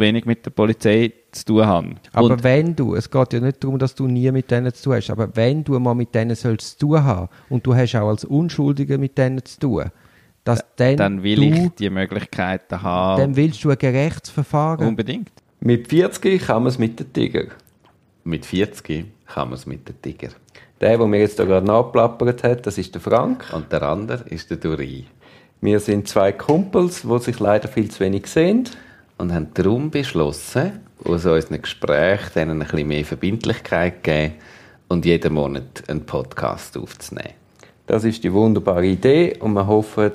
[0.00, 1.94] wenig mit der Polizei zu tun habe.
[2.12, 4.84] Aber Und wenn du, es geht ja nicht darum, dass du nie mit denen zu
[4.84, 7.94] tun hast, aber wenn du mal mit denen sollst zu tun haben und du hast
[7.94, 9.84] auch als Unschuldiger mit denen zu tun,
[10.44, 13.20] dass dann, dann will du, ich die Möglichkeiten haben.
[13.20, 14.88] dann willst du ein gerechtes Verfahren.
[14.88, 15.30] Unbedingt.
[15.60, 17.44] Mit 40 kann man es mit den Tiger.
[18.24, 20.30] Mit 40 kann man es mit dem Tiger.
[20.80, 23.44] Der, der mir jetzt da gerade nachplappert hat, das ist der Frank.
[23.52, 25.06] Und der andere ist der Duri.
[25.60, 28.66] Wir sind zwei Kumpels, die sich leider viel zu wenig sehen.
[29.20, 34.34] Und haben darum beschlossen, aus unseren Gesprächen denen ein bisschen mehr Verbindlichkeit zu geben
[34.88, 37.34] und jeden Monat einen Podcast aufzunehmen.
[37.86, 40.12] Das ist die wunderbare Idee und wir hoffen,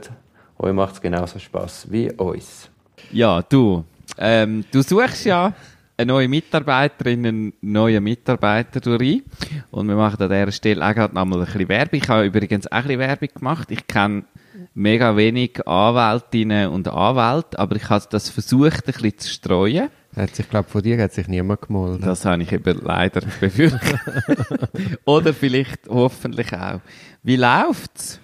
[0.58, 2.68] euch macht es genauso Spaß wie uns.
[3.12, 3.86] Ja, du.
[4.18, 5.54] Ähm, du suchst ja
[5.98, 9.22] eine neue Mitarbeiterin, einen neuen Mitarbeiter durch.
[9.70, 12.00] Und wir machen an dieser Stelle auch gerade noch mal ein bisschen Werbung.
[12.02, 13.70] Ich habe übrigens auch ein bisschen Werbung gemacht.
[13.70, 14.24] Ich kenne
[14.74, 19.90] mega wenig Anwältinnen und Anwälte, aber ich habe das versucht, ein bisschen zu streuen.
[20.16, 22.06] Hat sich, glaube von dir hat sich niemand gemeldet.
[22.08, 24.00] Das habe ich eben leider befürchtet.
[25.06, 26.80] Oder vielleicht hoffentlich auch.
[27.24, 28.20] Wie läuft's?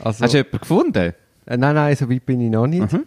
[0.00, 1.12] Also, Hast du jemanden gefunden?
[1.46, 2.92] äh, nein, nein, so weit bin ich noch nicht.
[2.92, 3.04] Mhm.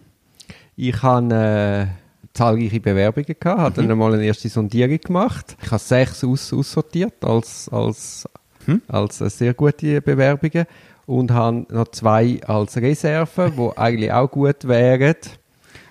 [0.75, 1.85] Ich habe äh,
[2.33, 3.87] zahlreiche Bewerbungen gehabt, habe Mhm.
[3.87, 5.55] dann mal eine erste Sondierung gemacht.
[5.63, 8.27] Ich habe sechs aus, aussortiert als, als,
[8.65, 8.81] Mhm.
[8.89, 10.65] als äh, sehr gute Bewerbungen
[11.05, 15.15] und habe noch zwei als Reserve, die eigentlich auch gut wären.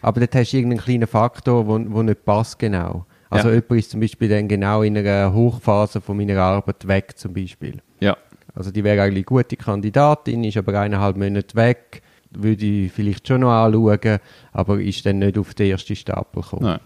[0.01, 3.07] Aber dort hast du irgendeinen kleinen Faktor, wo, wo nicht passt genau.
[3.31, 3.55] Also Ja.
[3.55, 7.79] jemand ist zum Beispiel dann genau in einer Hochphase von meiner Arbeit weg zum Beispiel.
[8.01, 8.17] Ja.
[8.55, 13.29] Also die wäre eigentlich eine gute Kandidatin, ist aber eineinhalb Monate weg, würde ich vielleicht
[13.29, 14.19] schon noch anschauen,
[14.53, 16.65] aber ist dann nicht auf den ersten Stapel gekommen.
[16.65, 16.81] Nein.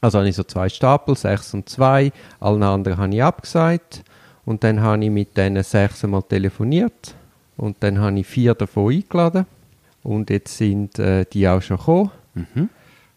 [0.00, 4.04] Also habe ich so zwei Stapel, sechs und zwei, allen anderen habe ich abgesagt
[4.44, 7.14] und dann habe ich mit denen sechs mal telefoniert
[7.56, 9.46] und dann habe ich vier davon eingeladen
[10.02, 12.10] und jetzt sind äh, die auch schon gekommen.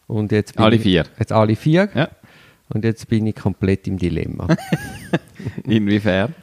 [0.08, 1.06] Und jetzt bin Alle ich, vier?
[1.20, 1.90] Jetzt alle vier.
[1.94, 2.09] Ja.
[2.70, 4.48] Und jetzt bin ich komplett im Dilemma.
[5.66, 6.34] Inwiefern?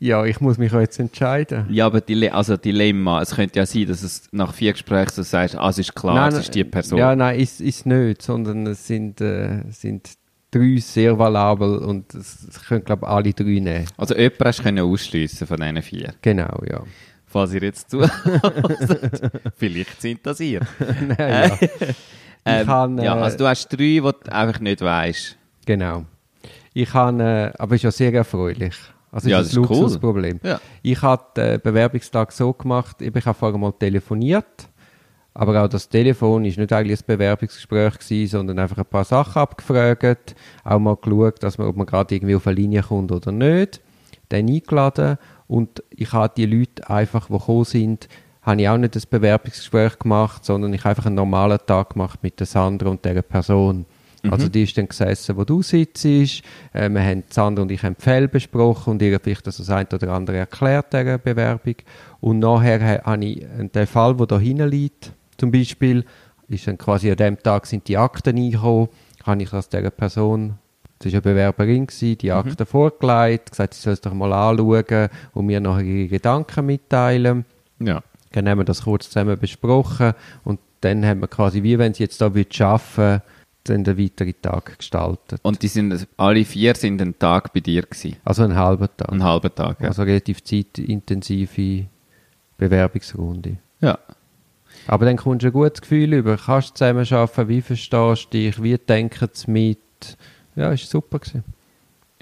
[0.00, 1.66] ja, ich muss mich jetzt entscheiden.
[1.70, 5.22] Ja, aber Dile also Dilemma, es könnte ja sein, dass es nach vier Gesprächen so
[5.22, 6.98] sagst, ah, es ist klar, es ist die Person.
[6.98, 10.10] Ja, nein, ist, ist nicht, sondern es sind, äh, sind
[10.50, 13.86] drei sehr valabel und es, es können, glaube ich, alle drei nehmen.
[13.96, 16.14] Also jemanden hast du ausschliessen von diesen vier.
[16.22, 16.84] Genau, ja.
[17.28, 18.00] Falls ihr jetzt zu
[19.56, 20.60] Vielleicht sind das ihr.
[21.06, 21.18] Nein,
[21.60, 21.68] ja.
[22.44, 25.36] Ähm, kann, ja, äh, also du hast drei, die du einfach nicht weißt.
[25.66, 26.04] Genau.
[26.72, 28.74] Ich habe, äh, aber ist ja sehr erfreulich.
[29.12, 29.76] Also Ja, ist das ein ist cool.
[29.76, 30.40] Luxusproblem.
[30.42, 30.60] Ja.
[30.82, 34.68] Ich habe den Bewerbungstag so gemacht, ich habe vorher mal telefoniert,
[35.34, 39.40] aber auch das Telefon ist nicht eigentlich ein Bewerbungsgespräch gewesen, sondern einfach ein paar Sachen
[39.40, 40.34] abgefragt,
[40.64, 43.80] auch mal geschaut, dass man, ob man gerade irgendwie auf eine Linie kommt oder nicht,
[44.30, 48.08] dann eingeladen und ich habe die Leute einfach, die gekommen sind,
[48.42, 52.22] habe ich auch nicht ein Bewerbungsgespräch gemacht, sondern ich habe einfach einen normalen Tag gemacht
[52.22, 53.84] mit der Sandra und dieser Person.
[54.30, 56.04] Also die ist dann gesessen, wo du sitzt.
[56.04, 56.40] Äh,
[56.72, 60.08] wir haben, Sandra und ich haben die Fälle besprochen und ihr vielleicht das ein oder
[60.12, 61.76] andere erklärt, dieser Bewerbung.
[62.20, 66.04] Und nachher ha- habe ich den Fall, der da hinten liegt, zum Beispiel,
[66.48, 68.88] ist dann quasi an dem Tag sind die Akten eingekommen,
[69.24, 70.54] habe ich das dieser Person,
[70.98, 75.08] das war eine Bewerberin, gewesen, die Akten vorgelegt, gesagt, sie soll es doch mal anschauen
[75.32, 77.44] und mir nachher ihre Gedanken mitteilen.
[77.78, 78.02] Ja.
[78.32, 80.14] Dann haben wir das kurz zusammen besprochen
[80.44, 83.22] und dann haben wir quasi, wie wenn sie jetzt da arbeiten würde,
[83.64, 85.40] dann den weiteren Tag gestaltet.
[85.42, 88.16] Und die sind, alle vier sind einen Tag bei dir gewesen.
[88.24, 89.10] Also einen halben Tag.
[89.10, 89.88] Einen halben Tag, ja.
[89.88, 91.86] Also relativ zeitintensive
[92.56, 93.58] Bewerbungsrunde.
[93.80, 93.98] ja.
[94.86, 98.62] Aber dann kommst du ein gutes Gefühl über, kannst du zusammenarbeiten, wie verstehst du dich,
[98.62, 99.78] wie denken sie mit.
[100.58, 101.44] Ja, ist super gewesen.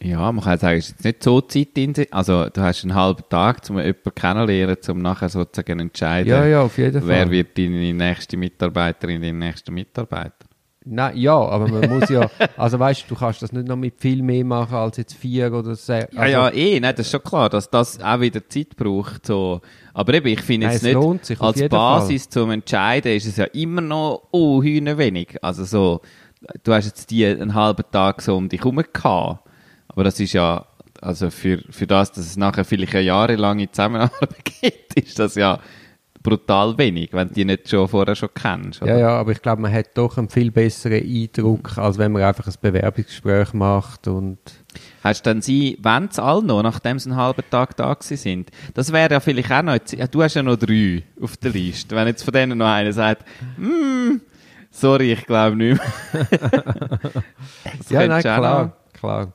[0.01, 2.09] Ja, man kann sagen, es ist jetzt nicht so zeitintensiv.
[2.11, 6.61] Also, du hast einen halben Tag, um jemanden kennenzulernen, um nachher sozusagen entscheiden, Ja, ja,
[6.61, 7.09] auf jeden Fall.
[7.09, 10.47] wer wird deine nächste Mitarbeiterin, dein nächster Mitarbeiter.
[10.89, 13.95] Nein, ja, aber man muss ja, also weißt du, du kannst das nicht noch mit
[13.99, 16.15] viel mehr machen als jetzt vier oder sechs.
[16.15, 19.27] Ja, ja, eh, nein, das ist schon klar, dass das auch wieder Zeit braucht.
[19.27, 19.63] So.
[19.95, 20.97] Aber eben, ich finde es nicht,
[21.41, 25.43] als Basis zum Entscheiden ist es ja immer noch oh, wenig.
[25.43, 26.03] Also so,
[26.63, 29.49] du hast jetzt die einen halben Tag so um dich herum gehabt.
[29.89, 30.67] Aber das ist ja,
[31.01, 35.61] also für, für das, dass es nachher vielleicht eine jahrelange Zusammenarbeit gibt, ist das ja
[36.23, 38.81] brutal wenig, wenn du die nicht schon vorher schon kennst.
[38.81, 38.99] Ja, oder?
[38.99, 42.49] ja, aber ich glaube, man hat doch einen viel besseren Eindruck, als wenn man einfach
[42.49, 44.39] ein Bewerbungsgespräch macht und
[45.03, 48.51] Hast dann sie, wenn sie alle noch, nachdem sie einen halben Tag da sind?
[48.75, 51.95] Das wäre ja vielleicht auch noch, ja, du hast ja noch drei auf der Liste.
[51.95, 53.25] Wenn jetzt von denen noch einer sagt,
[53.57, 54.21] hm,
[54.81, 56.29] sorry, ich glaube nicht mehr.
[57.79, 59.33] Das ja, nein, klar, klar.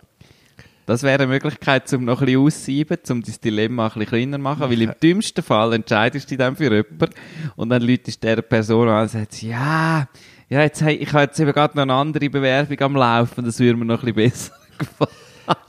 [0.85, 4.37] Das wäre eine Möglichkeit, um noch ein bisschen auszusieben, um dein Dilemma ein bisschen kleiner
[4.37, 7.09] zu machen, weil im dümmsten Fall entscheidest du dich dann für jemanden
[7.55, 10.07] und dann läutest du dieser Person an und sagst, ja,
[10.49, 13.57] Ja, jetzt, hey, ich habe jetzt eben gerade noch eine andere Bewerbung am Laufen, das
[13.59, 15.11] würde mir noch ein bisschen besser gefallen.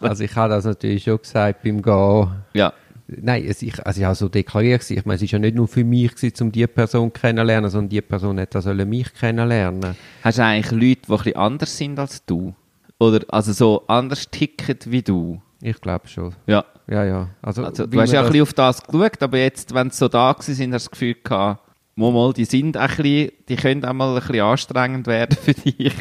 [0.00, 2.28] Also ich habe das natürlich schon gesagt beim Gehen.
[2.52, 2.72] Ja,
[3.20, 5.68] Nein, es, ich, also ich habe so deklariert, ich meine, es ist ja nicht nur
[5.68, 9.96] für mich gewesen, um diese Person kennenzulernen, sondern die Person hätte auch sollen mich kennenlernen.
[10.22, 12.54] hast du eigentlich Leute, die ein bisschen anders sind als du?
[12.98, 15.40] Oder also so anders ticken wie du?
[15.60, 16.34] Ich glaube schon.
[16.46, 16.64] Ja.
[16.88, 17.28] Ja, ja.
[17.40, 20.08] Also, Also, du hast ja ein bisschen auf das geschaut, aber jetzt, wenn sie so
[20.08, 21.62] da gewesen sind, hast du das Gefühl gehabt,
[21.96, 25.94] mal, die sind ein bisschen, die können auch mal ein bisschen anstrengend werden für dich.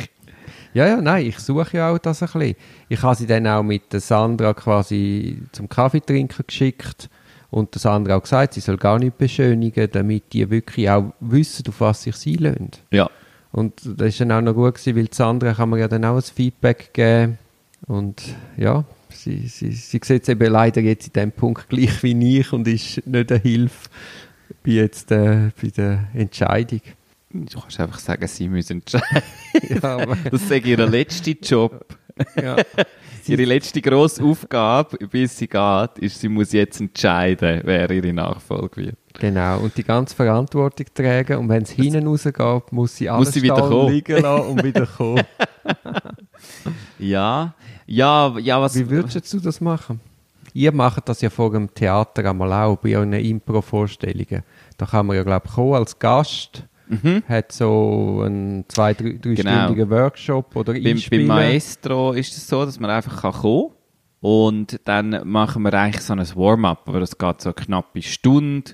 [0.73, 2.55] Ja, ja, nein, ich suche ja auch das ein bisschen.
[2.87, 7.09] Ich habe sie dann auch mit der Sandra quasi zum Kaffee trinken geschickt
[7.49, 11.65] und der Sandra auch gesagt, sie soll gar nicht beschönigen, damit die wirklich auch wissen,
[11.67, 12.71] auf was sich sie lassen.
[12.91, 13.09] Ja.
[13.51, 16.15] Und das ist dann auch noch gut gewesen, weil Sandra kann mir ja dann auch
[16.15, 17.37] ein Feedback geben
[17.87, 18.23] und
[18.55, 22.53] ja, sie, sie, sie sieht es eben leider jetzt in dem Punkt gleich wie ich
[22.53, 23.89] und ist nicht eine Hilfe
[24.63, 26.81] bei, jetzt, äh, bei der Entscheidung.
[27.33, 29.23] Du kannst einfach sagen, sie müssen entscheiden.
[29.81, 31.85] Ja, Das ist ihr letzter Job.
[32.41, 32.55] ja.
[33.27, 38.77] Ihre letzte grosse Aufgabe, bis sie geht, ist, sie muss jetzt entscheiden, wer ihre Nachfolge
[38.77, 38.97] wird.
[39.19, 41.37] Genau, und die ganze Verantwortung tragen.
[41.37, 43.93] Und wenn es hinten rausgeht, muss sie alles sie wieder stehen kommen.
[43.93, 45.23] liegen lassen und wieder kommen.
[46.99, 47.53] Ja,
[47.85, 48.75] ja, ja, was...
[48.77, 49.99] Wie würdest du das machen?
[50.53, 54.43] Ihr macht das ja vor dem Theater einmal auch, bei euren Impro-Vorstellungen.
[54.77, 56.63] Da kann man ja, glaube ich, kommen als Gast,
[57.27, 61.27] hat so einen zwei-, drei- dreistündigen Workshop oder Beim, beim Einspielen.
[61.27, 63.77] Maestro ist es so, dass man einfach kann kommen kann.
[64.21, 68.71] Und dann machen wir eigentlich so ein Warm-up, aber das geht so eine knappe Stunde.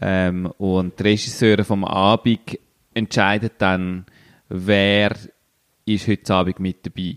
[0.00, 2.58] Ähm, und die Regisseure vom Abend
[2.92, 4.04] entscheiden dann,
[4.48, 5.16] wer
[5.86, 7.16] ist heute Abend mit dabei.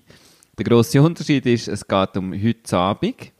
[0.57, 3.31] Der grosse Unterschied ist, es geht um heute Abend.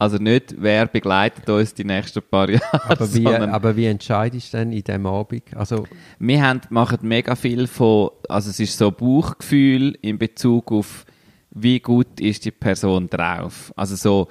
[0.00, 4.56] Also nicht, wer begleitet uns die nächsten paar Jahre, aber, wie, aber wie entscheidest du
[4.56, 5.42] denn in diesem Abend?
[5.54, 5.84] Also,
[6.18, 11.04] wir haben, machen mega viel von, also es ist so Bauchgefühl in Bezug auf,
[11.50, 13.74] wie gut ist die Person drauf.
[13.76, 14.28] Also so,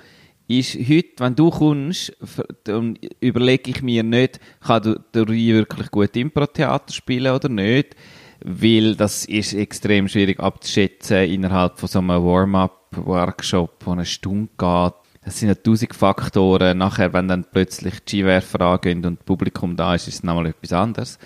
[0.48, 2.18] ist heute, wenn du kommst,
[2.63, 7.95] dann überlege ich mir nicht, kann du, du wirklich gut Impro-Theater spielen oder nicht,
[8.44, 15.08] weil das ist extrem schwierig abzuschätzen innerhalb von so einem Warm-up-Workshop, der eine Stunde geht.
[15.29, 16.79] Das sind ja tausend Faktoren.
[16.79, 20.47] Nachher, wenn dann plötzlich die Skiwerfer angehen und das Publikum da ist, ist es nochmal
[20.47, 21.19] etwas anderes.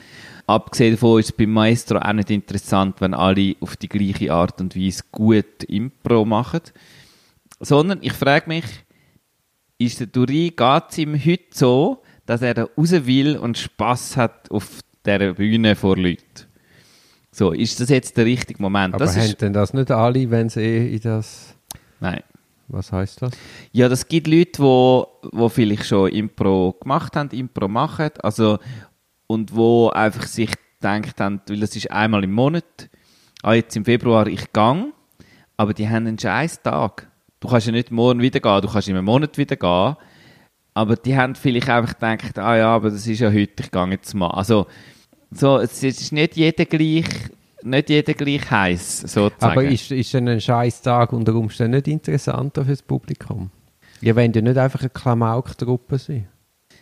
[0.45, 4.59] Abgesehen davon ist es beim Maestro auch nicht interessant, wenn alle auf die gleiche Art
[4.59, 6.59] und Weise gut Impro machen.
[7.61, 8.65] Sondern ich frage mich,
[9.77, 14.17] ist der Duri, geht es ihm heute so, dass er da raus will und Spass
[14.17, 16.49] hat auf dieser Bühne vor Leuten?
[17.31, 18.95] So, ist das jetzt der richtige Moment?
[18.95, 21.55] aber das haben denn das nicht alle, wenn sie eh in das...
[22.01, 22.21] nein.
[22.67, 23.33] Was heißt das?
[23.71, 28.59] Ja, das gibt Leute, wo, wo vielleicht schon Impro gemacht haben, Impro machen, also,
[29.27, 32.89] und wo einfach sich gedacht haben, weil das ist einmal im Monat,
[33.41, 34.93] ah, jetzt im Februar, ich gang,
[35.57, 37.09] aber die haben einen scheiß Tag.
[37.39, 39.95] Du kannst ja nicht morgen wieder gehen, du kannst in einem Monat wieder gehen,
[40.73, 43.89] aber die haben vielleicht einfach gedacht, ah ja, aber das ist ja heute, ich gehe
[43.89, 44.31] jetzt mal.
[44.31, 44.67] Also,
[45.31, 47.05] so, es ist nicht jeder gleich,
[47.65, 49.33] nicht jeder gleich heiß, sozusagen.
[49.39, 53.49] Aber ist, ist ein scheiß Tag unter Umständen nicht interessanter fürs Publikum?
[54.01, 56.27] Ihr wollt ja nicht einfach eine Klamauk-Truppe sein.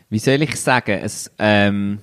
[0.10, 2.00] wie soll ich sagen, es, ähm,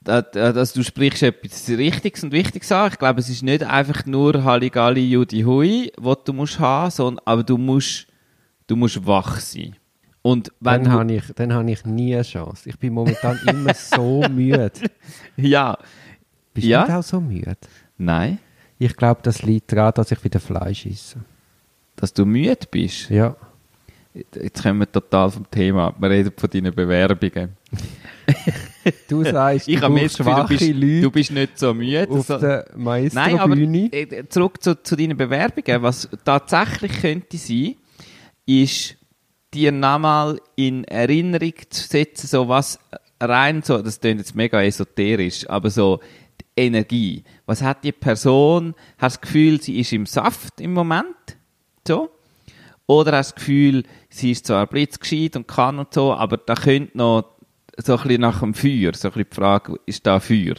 [0.00, 2.90] da, da, dass du sprichst etwas Richtiges und Wichtiges an.
[2.90, 7.22] Ich glaube, es ist nicht einfach nur Halligalli, Judi Hui, was du musst haben, sondern,
[7.26, 8.06] aber du musst,
[8.66, 9.76] du musst wach sein.
[10.22, 12.68] Und wenn Dann habe ich, dann habe ich nie eine Chance.
[12.68, 14.72] Ich bin momentan immer so müde.
[15.36, 15.78] ja,
[16.54, 17.56] Bist du auch so müde?
[17.98, 18.38] Nein,
[18.78, 21.18] Ich glaube, das liegt daran, dass ich wieder Fleisch esse.
[21.96, 23.10] dass du müde bist.
[23.10, 23.36] Ja.
[24.34, 25.96] Jetzt kommen wir total vom Thema ab.
[25.98, 27.50] Wir reden von deinen Bewerbungen.
[29.08, 32.08] Du sagst, Ich du brauchst Gefühl, du bist, Leute du bist nicht so müde.
[32.08, 35.82] auf so- der Nein, aber äh, zurück zu, zu deinen Bewerbungen.
[35.82, 37.76] Was tatsächlich könnte sein,
[38.46, 38.96] ist,
[39.54, 42.78] dir nochmal in Erinnerung zu setzen, so was
[43.20, 46.00] rein so, das klingt jetzt mega esoterisch, aber so
[46.40, 47.24] die Energie.
[47.48, 48.74] Was hat die Person?
[48.98, 51.06] Hast du das Gefühl, sie ist im Saft im Moment?
[51.86, 52.10] So?
[52.86, 56.54] Oder hast du das Gefühl, sie ist zwar blitzgescheit und kann und so, aber da
[56.54, 57.24] könnte noch
[57.78, 60.56] so ein bisschen nach dem Feuer, so ein bisschen die Frage, ist da Feuer?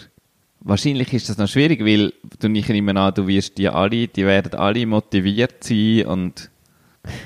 [0.61, 4.25] Wahrscheinlich ist das noch schwierig, weil du nicht nehme an, du wirst die alle, die
[4.25, 6.49] werden alle motiviert sein und,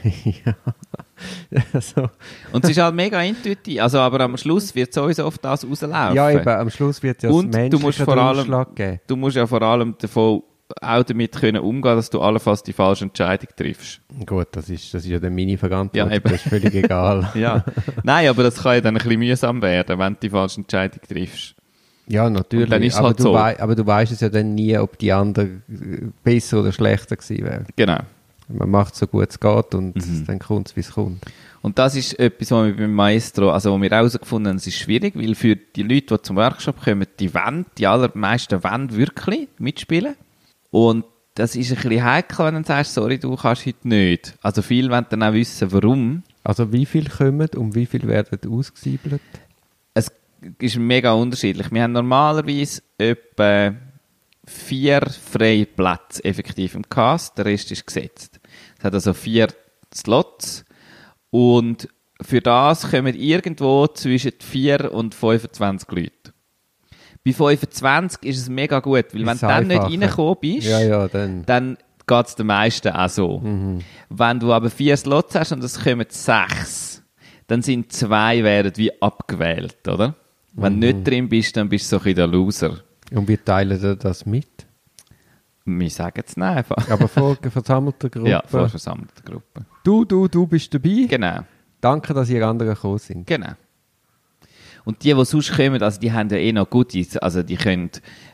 [1.74, 2.10] also,
[2.51, 3.82] und es ist halt mega intuitiv.
[3.82, 6.15] Also, aber am Schluss wird sowieso auf das rauslaufen.
[6.15, 9.00] ja, eben, am Schluss wird ja das Und du musst vor allem- geben.
[9.08, 10.44] Du musst ja vor allem davon
[10.82, 14.01] auch damit können umgehen, dass du allenfalls die falsche Entscheidung triffst.
[14.25, 16.24] Gut, das ist, das ist ja dann meine Verantwortung, Ja, eben.
[16.24, 17.30] das ist völlig egal.
[17.36, 17.63] Ja.
[18.03, 21.00] Nein, aber das kann ja dann ein bisschen mühsam werden, wenn du die falsche Entscheidung
[21.08, 21.53] triffst.
[22.08, 22.96] Ja, natürlich.
[22.98, 23.34] Aber, halt du so.
[23.34, 25.62] wei- aber du weißt es ja dann nie, ob die andere
[26.24, 27.65] besser oder schlechter gewesen wäre.
[27.75, 28.00] Genau.
[28.50, 30.26] Man macht so gut es geht und Mhm.
[30.28, 31.24] dann kommt es, wie es kommt.
[31.62, 34.78] Und das ist etwas, was wir beim Maestro, also wo wir herausgefunden haben, es ist
[34.78, 39.48] schwierig, weil für die Leute, die zum Workshop kommen, die wollen, die allermeisten wollen wirklich
[39.60, 40.16] mitspielen.
[40.72, 44.36] Und das ist ein bisschen heikel, wenn du sagst, sorry, du kannst heute nicht.
[44.42, 46.24] Also viele wollen dann auch wissen, warum.
[46.44, 49.22] Also wie viel kommen und wie viel werden ausgesiebelt?
[49.94, 50.12] Es
[50.60, 51.72] ist mega unterschiedlich.
[51.72, 53.74] Wir haben normalerweise etwa
[54.46, 58.40] vier freie Plätze effektiv im Cast, der Rest ist gesetzt.
[58.78, 59.48] Es hat also vier
[59.94, 60.66] Slots
[61.30, 61.88] und
[62.22, 66.12] für das kommen irgendwo zwischen 4 und 25 Leute.
[67.26, 71.08] Bei 25 ist es mega gut, weil wenn du dann nicht reingekommen bist, Ja, ja,
[71.08, 71.46] dann.
[71.46, 73.40] dann geht es den meisten auch so.
[73.40, 73.80] Mhm.
[74.10, 77.02] Wenn du aber vier Slots hast und es kommen sechs,
[77.48, 80.16] dann sind zwei werden wie abgewählt, oder?
[80.54, 80.82] Wenn Mhm.
[80.82, 82.84] du nicht drin bist, dann bist du so ein bisschen der Loser.
[83.13, 84.48] Und wir teilen dir das mit.
[85.65, 86.89] Wir sagen es nicht einfach.
[86.89, 88.29] Aber vor versammelter Gruppe.
[88.29, 89.65] Ja, vor versammelter Gruppe.
[89.84, 91.05] Du, du, du bist dabei.
[91.10, 91.41] Genau,
[91.79, 93.27] Danke, dass ihr anderen gekommen sind.
[93.27, 93.53] genau.
[94.86, 97.16] Und die, die sonst kommen, also die haben ja eh noch Goodies.
[97.18, 97.90] Also die können,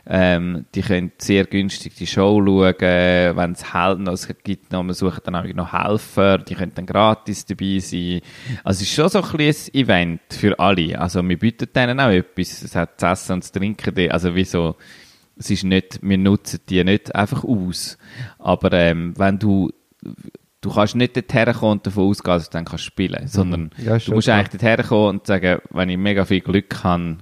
[0.08, 4.94] ähm, die können sehr günstig die Show schauen, wenn es Helden es gibt, noch, wir
[4.94, 8.22] suchen dann auch noch Helfer, die können dann gratis dabei sein.
[8.64, 11.00] Also es ist schon so ein ein Event für alle.
[11.00, 12.64] Also wir bieten denen auch etwas.
[12.64, 14.76] Es hat das Essen und das Trinken, also wieso,
[15.38, 17.98] es ist nicht, wir nutzen die nicht einfach aus.
[18.40, 19.72] Aber ähm, wenn du
[20.62, 23.96] du kannst nicht dorthin kommen und davon ausgehen, dass du dann kannst spielen sondern Ja,
[23.96, 24.40] ist du musst klar.
[24.40, 27.18] eigentlich dorthin kommen und sagen, wenn ich mega viel Glück habe,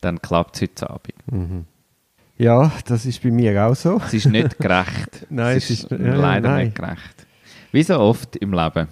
[0.00, 1.66] dann klappt es heute Abend.
[2.36, 4.00] Ja, das ist bei mir auch so.
[4.06, 5.26] Es ist nicht gerecht.
[5.28, 6.66] Nein, es es ist ist- ja, leider nein.
[6.66, 7.26] nicht gerecht.
[7.72, 8.86] Wie so oft im Leben.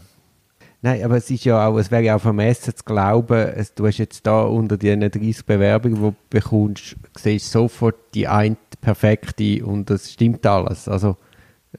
[0.83, 3.87] Nein, aber es ist ja auch, es wäre ja auch vermessen zu glauben, es, du
[3.87, 9.65] hast jetzt da unter diesen 30 Bewerbungen, die du bekommst, siehst sofort die eine perfekte
[9.65, 10.87] und es stimmt alles.
[10.87, 11.17] Also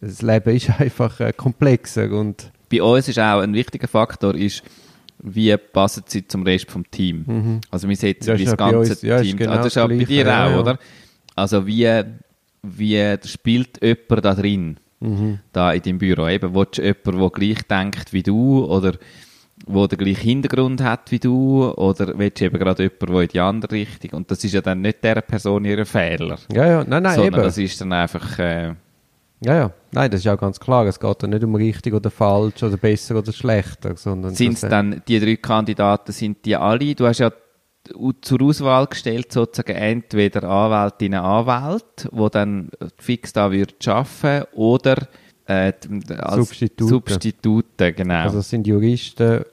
[0.02, 4.64] das Leben ist einfach äh, komplexer und Bei uns ist auch ein wichtiger Faktor, ist,
[5.20, 7.62] wie passen sie zum Rest vom Team.
[7.72, 9.38] Also wir setzen das bei ganze uns- ja, Team.
[9.38, 10.80] genau ah, das ist auch das bei dir Gleiche, auch, ja, oder?
[11.36, 12.04] Also wie,
[12.64, 15.40] wie spielt jemand da drin, Mhm.
[15.54, 16.28] da in deinem Büro?
[16.28, 18.94] Eben, willst du jemanden, der gleich denkt wie du oder
[19.68, 23.28] wo den gleichen Hintergrund hat wie du oder willst du eben gerade jemanden, der in
[23.28, 26.84] die andere Richtung und das ist ja dann nicht dieser Person ihr Fehler, ja, ja,
[26.84, 27.44] nein, nein, sondern eben.
[27.44, 28.74] das ist dann einfach äh,
[29.40, 30.86] Ja, ja, nein, das ist auch ganz klar.
[30.88, 34.64] Es geht ja nicht um richtig oder falsch oder besser oder schlechter, sondern Sind es
[34.64, 37.32] äh, dann, die drei Kandidaten, sind die alle, du hast ja
[38.22, 45.08] zur Auswahl gestellt, sozusagen entweder Anwältinnen, Anwälte, die dann fix da würden arbeiten, oder
[45.46, 45.74] äh,
[46.18, 46.90] als Substitute.
[46.90, 48.24] Substitute, genau.
[48.24, 49.44] Also es sind Juristen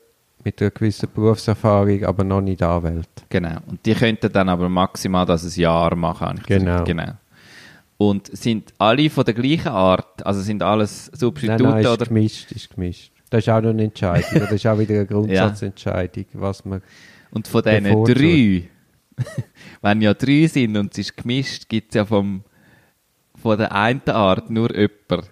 [0.42, 3.22] mit einer gewissen Berufserfahrung, aber noch nicht Anwälte.
[3.28, 3.56] genau.
[3.66, 6.40] Und die könnten dann aber maximal das ein Jahr machen.
[6.46, 6.64] Genau.
[6.64, 6.84] gesagt.
[6.86, 7.12] genau.
[7.96, 12.06] Und sind alle von der gleichen Art, also sind alles Substitute Nein, nein, ist oder
[12.06, 13.12] gemischt, ist gemischt.
[13.30, 14.40] Das ist auch noch eine Entscheidung.
[14.40, 16.82] Das ist auch wieder eine Grundsatzentscheidung, was man...
[17.30, 18.68] Und von diesen drei,
[19.82, 22.44] wenn ja drei sind und es ist gemischt, gibt es ja vom,
[23.40, 25.28] von der einen Art nur jemanden.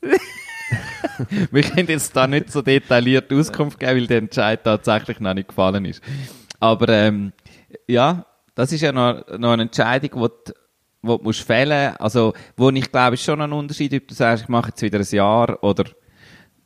[1.50, 5.48] Wir können jetzt da nicht so detailliert Auskunft geben, weil der Entscheid tatsächlich noch nicht
[5.48, 6.02] gefallen ist.
[6.60, 7.32] Aber ähm,
[7.86, 10.52] ja, das ist ja noch, noch eine Entscheidung, die
[11.08, 14.14] du, die du musst fällen Also, wo ich glaube, ist schon ein Unterschied, ob du
[14.14, 15.84] sagst, ich mache jetzt wieder ein Jahr oder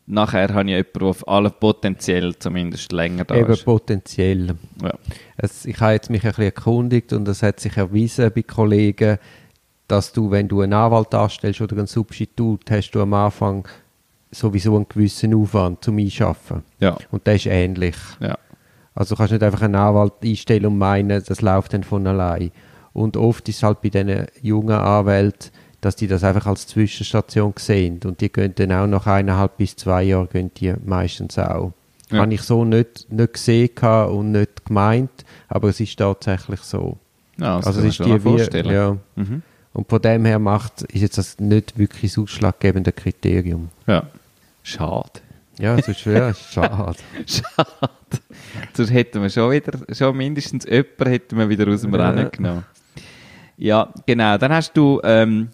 [0.06, 3.64] nachher habe ich jemanden, der auf alle potenziell zumindest länger da Eben ist.
[3.64, 4.54] potenziell.
[4.82, 4.92] Ja.
[5.36, 9.18] Es, ich habe jetzt mich ein bisschen erkundigt und es hat sich erwiesen bei Kollegen,
[9.88, 13.66] dass du, wenn du einen Anwalt anstellst oder einen Substitut, hast du am Anfang
[14.30, 16.62] sowieso einen gewissen Aufwand zum Einschaffen.
[16.80, 17.96] Ja, Und der ist ähnlich.
[18.20, 18.36] ja.
[18.94, 22.50] Also du kannst nicht einfach einen Anwalt einstellen und meinen, das läuft dann von allein.
[22.92, 27.54] Und oft ist es halt bei diesen jungen Anwälten, dass die das einfach als Zwischenstation
[27.58, 28.00] sehen.
[28.04, 31.72] Und die gehen dann auch nach eineinhalb bis zwei Jahren gehen die meistens auch.
[32.10, 32.20] Ja.
[32.20, 35.10] Habe ich so nicht, nicht gesehen und nicht gemeint,
[35.48, 36.98] aber es ist tatsächlich so.
[37.38, 38.96] ja das also kann es ist die wie, ja.
[39.16, 39.42] Mhm.
[39.72, 43.70] Und von dem her macht, ist jetzt das nicht wirklich das ausschlaggebende Kriterium.
[43.86, 44.04] ja.
[44.64, 45.20] Schade.
[45.58, 46.96] Ja, es ist ja, schade.
[47.26, 47.90] Schade.
[48.74, 52.10] Sonst hätten wir schon wieder, schon mindestens jemanden hätten wir wieder aus dem Ja.
[52.10, 52.64] Rennen genommen.
[53.56, 54.38] Ja, genau.
[54.38, 55.50] Dann hast du ähm,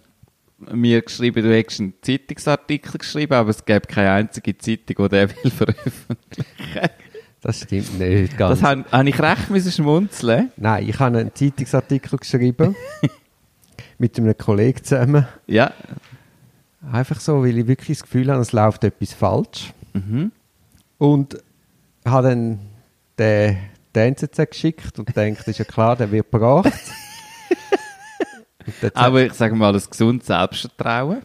[0.72, 5.30] mir geschrieben, du hättest einen Zeitungsartikel geschrieben, aber es gäbe keine einzige Zeitung, die den
[5.30, 6.90] will veröffentlichen.
[7.40, 8.60] Das stimmt nicht ganz.
[8.60, 10.50] Das habe habe ich recht müssen schmunzeln.
[10.56, 12.74] Nein, ich habe einen Zeitungsartikel geschrieben.
[13.98, 15.26] mit einem Kollegen zusammen.
[15.46, 15.72] Ja.
[16.92, 19.72] Einfach so, weil ich wirklich das Gefühl habe, es läuft etwas falsch.
[19.92, 20.32] Mhm.
[20.98, 21.38] Und
[22.04, 22.60] habe dann
[23.18, 23.58] den
[23.94, 26.72] die NZZ geschickt und denkt, ist ja klar, der wird gebracht.
[28.94, 31.22] Aber ich sage mal, ein gesundes Selbstvertrauen.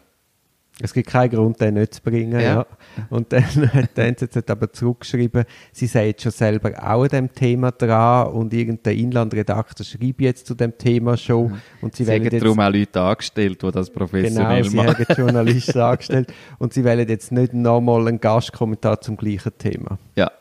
[0.80, 2.32] Es gibt keinen Grund, den nicht zu bringen.
[2.32, 2.40] Ja.
[2.40, 2.66] Ja.
[3.08, 7.32] Und dann hat die NZZ aber zurückgeschrieben, sie sei jetzt schon selber auch an dem
[7.32, 11.60] Thema dran und irgendein Inlandredakteur schreibt jetzt zu dem Thema schon.
[11.80, 14.96] Und sie, Sie haben jetzt, darum auch Leute angestellt, die das genau, professionell sie machen.
[14.96, 19.98] haben Journalisten angestellt und sie wollen jetzt nicht nochmal einen Gastkommentar zum gleichen Thema.
[20.16, 20.32] Ja.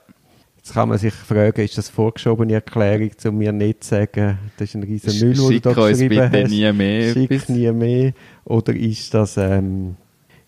[0.64, 4.70] Jetzt kann man sich fragen, ist das vorgeschobene Erklärung, um mir nicht zu sagen, das
[4.70, 6.50] ist ein riesen Müll, den du da geschrieben bitte hast.
[6.52, 8.14] nie mehr Schick nie mehr.
[8.46, 9.98] Oder ist das, ähm,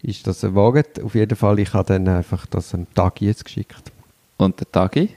[0.02, 0.86] ist das ein Wagen?
[1.04, 3.92] Auf jeden Fall, ich habe dann einfach das am Tag jetzt geschickt.
[4.38, 5.10] Und der Tagi?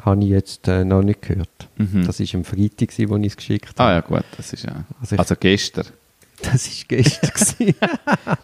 [0.00, 1.68] Habe ich jetzt äh, noch nicht gehört.
[1.76, 2.06] Mhm.
[2.06, 3.92] Das war am Freitag, wo ich es geschickt Ah habe.
[3.94, 4.84] ja, gut, das ist ja.
[5.02, 5.84] Also Also, gestern.
[6.42, 7.30] Das war gestern.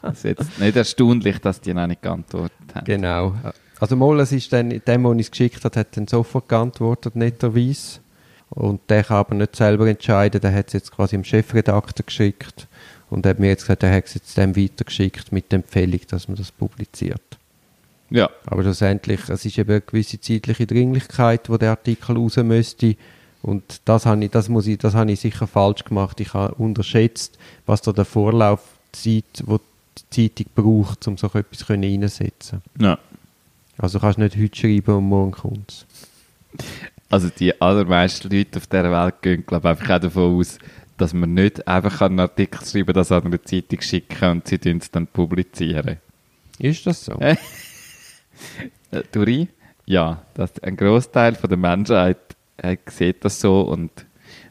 [0.02, 2.84] Das ist jetzt nicht erstaunlich, dass die noch nicht geantwortet haben.
[2.84, 3.34] genau.
[3.80, 8.00] Also mal, es ist dann, dem, der es geschickt hat, hat dann sofort geantwortet, netterweise.
[8.50, 12.66] Und der kann aber nicht selber entscheiden, der hat es jetzt quasi dem Chefredakteur geschickt
[13.08, 16.28] und hat mir jetzt gesagt, er hat es jetzt dem weitergeschickt mit der Empfehlung, dass
[16.28, 17.22] man das publiziert.
[18.10, 18.28] Ja.
[18.46, 22.96] Aber schlussendlich, es ist eben eine gewisse zeitliche Dringlichkeit, wo der Artikel raus müsste.
[23.40, 26.20] Und das habe ich, das muss ich, das habe ich sicher falsch gemacht.
[26.20, 29.58] Ich habe unterschätzt, was da der Vorlaufzeit, wo
[30.12, 32.60] die Zeitung braucht, um so etwas können reinsetzen.
[32.78, 32.99] ja.
[33.80, 35.87] Also du kannst nicht heute schreiben und morgen kommt.
[37.08, 40.58] Also die allermeisten Leute auf dieser Welt gehen, glaube ich, einfach auch davon aus,
[40.99, 44.90] dass man nicht einfach einen Artikel schreiben das an eine Zeitung schicken und sie es
[44.90, 45.96] dann publizieren.
[46.58, 47.18] Ist das so?
[48.92, 49.46] Äh, Duri?
[49.84, 52.16] Ja, das, ein Großteil der Menschheit
[52.56, 53.90] äh, sieht das so und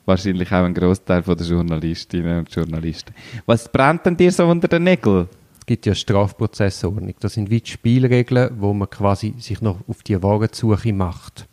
[0.05, 3.13] wahrscheinlich auch ein Großteil der Journalistinnen und Journalisten.
[3.47, 5.27] Was brennt denn dir so unter den Nägeln?
[5.69, 7.13] Es gibt ja Strafprozessordnung.
[7.19, 11.47] Das sind wie die Spielregeln, wo man quasi sich noch auf die Warensuche macht.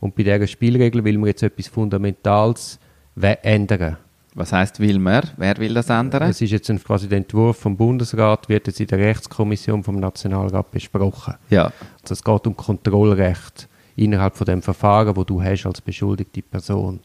[0.00, 2.78] Und bei dieser Spielregel will man jetzt etwas Fundamentales
[3.16, 3.96] ändern.
[4.34, 5.30] Was heißt will man?
[5.38, 6.28] Wer will das ändern?
[6.28, 9.98] Es ist jetzt ein, quasi der Entwurf vom Bundesrat, wird jetzt in der Rechtskommission vom
[9.98, 11.32] Nationalrat besprochen.
[11.48, 11.72] ja.
[12.02, 17.00] Also es geht um Kontrollrecht innerhalb von dem Verfahren, wo du hast als beschuldigte Person.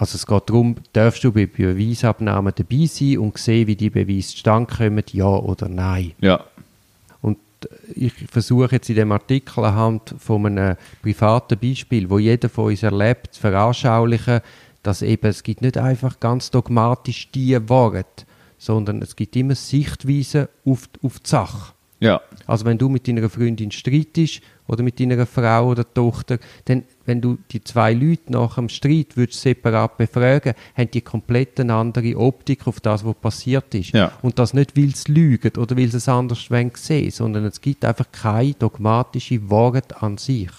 [0.00, 4.28] Also es geht darum, darfst du bei Beweisabnahmen dabei sein und sehen, wie die Beweise
[4.28, 6.12] zustande kommen, ja oder nein.
[6.22, 6.42] Ja.
[7.20, 7.36] Und
[7.94, 12.82] ich versuche jetzt in dem Artikel anhand von einem privaten Beispiel, wo jeder von uns
[12.82, 14.40] erlebt, zu veranschaulichen,
[14.82, 18.24] dass eben es gibt nicht einfach ganz dogmatisch die Wahrheit,
[18.56, 21.74] sondern es gibt immer Sichtweisen auf, auf die Sache.
[22.00, 22.22] Ja.
[22.46, 27.20] Also wenn du mit deiner Freundin streitest oder mit deiner Frau oder Tochter, dann, wenn
[27.20, 32.16] du die zwei Leute nach dem Streit würdest separat befragen, haben die komplett eine andere
[32.16, 33.90] Optik auf das, was passiert ist.
[33.92, 34.12] Ja.
[34.22, 37.84] Und das nicht, weil sie lügen oder weil sie es anders sehen, sondern es gibt
[37.84, 40.50] einfach keine dogmatische Wahrheit an sich.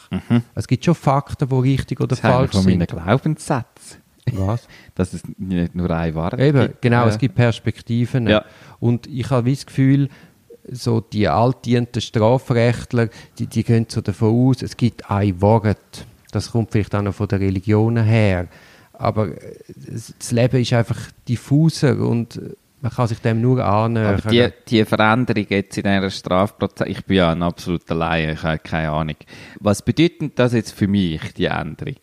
[0.53, 2.85] Es gibt schon Fakten, die richtig oder Das falsch von sind.
[2.87, 4.01] Glaubenssätzen.
[4.33, 4.67] Was?
[4.95, 6.81] Dass es nicht nur eine Wahrheit Eben, gibt.
[6.81, 8.27] genau, Äh, es gibt Perspektiven.
[8.27, 8.45] Ja.
[8.79, 10.09] Und ich habe das Gefühl,
[10.69, 13.09] so die altdienten Strafrechtler,
[13.39, 16.05] die, die gehen so davon aus, es gibt ein Wort.
[16.31, 18.47] Das kommt vielleicht auch noch von der Religionen her.
[18.93, 22.39] Aber äh, das Leben ist einfach diffuser und
[22.81, 24.19] man kann sich dem nur annähern.
[24.19, 28.43] Aber die, die Veränderung jetzt in dieser Strafprozess, ich bin ja ein absoluter Laie, ich
[28.43, 29.17] habe keine Ahnung.
[29.59, 31.95] Was bedeutet das jetzt für mich, die Änderung?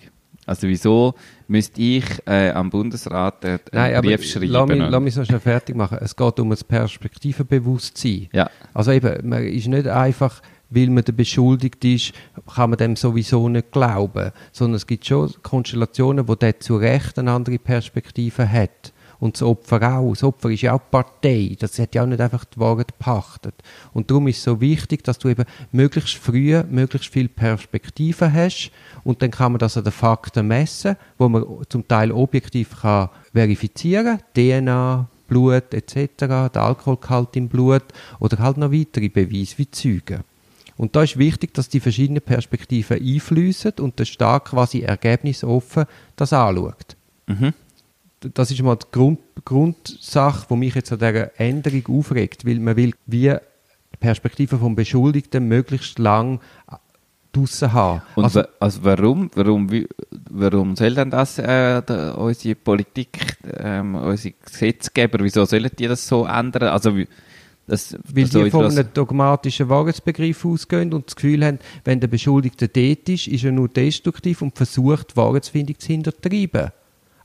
[0.47, 1.15] Also wieso
[1.47, 4.47] müsste ich äh, am Bundesrat einen Nein, Brief schreiben?
[4.49, 5.99] lass mich, lass mich so schnell fertig machen.
[6.01, 8.29] Es geht um ein Perspektivenbewusstsein.
[8.33, 8.49] Ja.
[8.73, 12.13] Also eben, man ist nicht einfach, weil man der Beschuldigt ist,
[12.55, 17.19] kann man dem sowieso nicht glauben, sondern es gibt schon Konstellationen, wo der zu Recht
[17.19, 18.93] eine andere Perspektive hat.
[19.21, 20.13] Und das Opfer auch.
[20.13, 21.57] Das Opfer ist ja auch Partei.
[21.59, 23.55] Das hat ja auch nicht einfach die Wahrheit gepachtet.
[23.93, 28.71] Und darum ist es so wichtig, dass du eben möglichst früh, möglichst viel Perspektive hast.
[29.03, 33.09] Und dann kann man das an den Fakten messen, wo man zum Teil objektiv kann
[33.33, 37.85] verifizieren DNA, Blut etc., der Alkoholgehalt im Blut
[38.21, 40.25] oder halt noch weitere Beweise wie Zeugen.
[40.79, 45.85] Und da ist wichtig, dass die verschiedenen Perspektiven einfließen und der Staat quasi ergebnisoffen
[46.17, 46.97] das anschaut.
[48.21, 52.77] Das ist mal die Grund, Grundsache, die mich jetzt an dieser Änderung aufregt, weil man
[52.77, 53.35] will wie
[53.93, 56.41] die Perspektive vom Beschuldigten möglichst lang
[57.33, 58.03] draussen haben.
[58.15, 59.69] Und also, also warum, warum,
[60.31, 66.07] warum soll denn das äh, da, unsere Politik, ähm, unsere Gesetzgeber, wieso sollen die das
[66.07, 66.69] so ändern?
[66.69, 66.97] Also
[67.69, 72.09] das, Weil so die von einem dogmatischen Wahrheitsbegriff ausgehen und das Gefühl haben, wenn der
[72.09, 76.71] Beschuldigte dort ist, ist er nur destruktiv und versucht, die Wahrheitsfindung zu hintertreiben.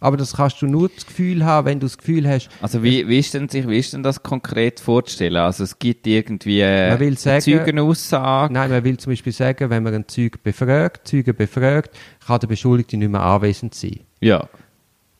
[0.01, 3.07] aber das kannst du nur das Gefühl haben, wenn du das Gefühl hast, Also wie,
[3.07, 5.37] wie, ist denn sich, wie ist denn das konkret vorzustellen?
[5.37, 8.53] Also es gibt irgendwie äh, Man will sagen- Zeugenaussage.
[8.53, 11.91] Nein, man will zum Beispiel sagen, wenn man einen Zeugen befragt, Zeugen befragt,
[12.27, 14.01] kann der Beschuldigte nicht mehr anwesend sein.
[14.19, 14.49] Ja.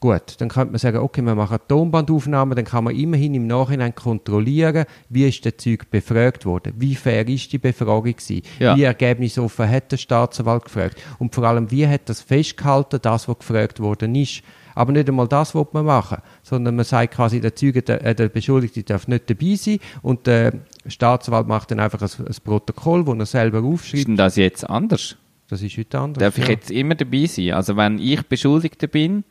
[0.04, 3.48] Gut, dann könnte man sagen, okay, wir machen eine Tonbandaufnahme, dann kann man immerhin im
[3.48, 8.76] Nachhinein kontrollieren, wie ist der Zeug befragt worden, wie fair ist die Befragung gewesen, Ja.
[8.76, 13.40] wie ergebnisoffen hat der Staatsanwalt gefragt und vor allem, wie hat das festgehalten, das, was
[13.40, 14.42] gefragt worden ist.
[14.76, 18.14] Aber nicht einmal das will man machen, sondern man sagt quasi, der Zeuge, der, äh,
[18.14, 20.52] der Beschuldigte darf nicht dabei sein und der
[20.86, 24.08] Staatsanwalt macht dann einfach ein, ein Protokoll, wo er selber Ist aufschreibt.
[24.10, 25.16] denn das jetzt anders?
[25.48, 26.20] Das ist heute anders.
[26.20, 26.52] Darf ich ja.
[26.52, 27.52] jetzt immer dabei sein?
[27.52, 29.24] Also wenn ich Beschuldigter bin,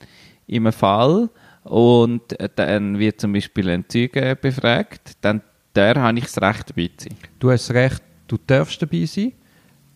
[0.46, 1.28] in einem Fall,
[1.64, 5.42] und äh, dann wird zum Beispiel ein Zeuge befragt, dann
[5.74, 7.16] der habe ich das Recht dabei zu sein.
[7.38, 9.32] Du hast das Recht, du darfst dabei sein,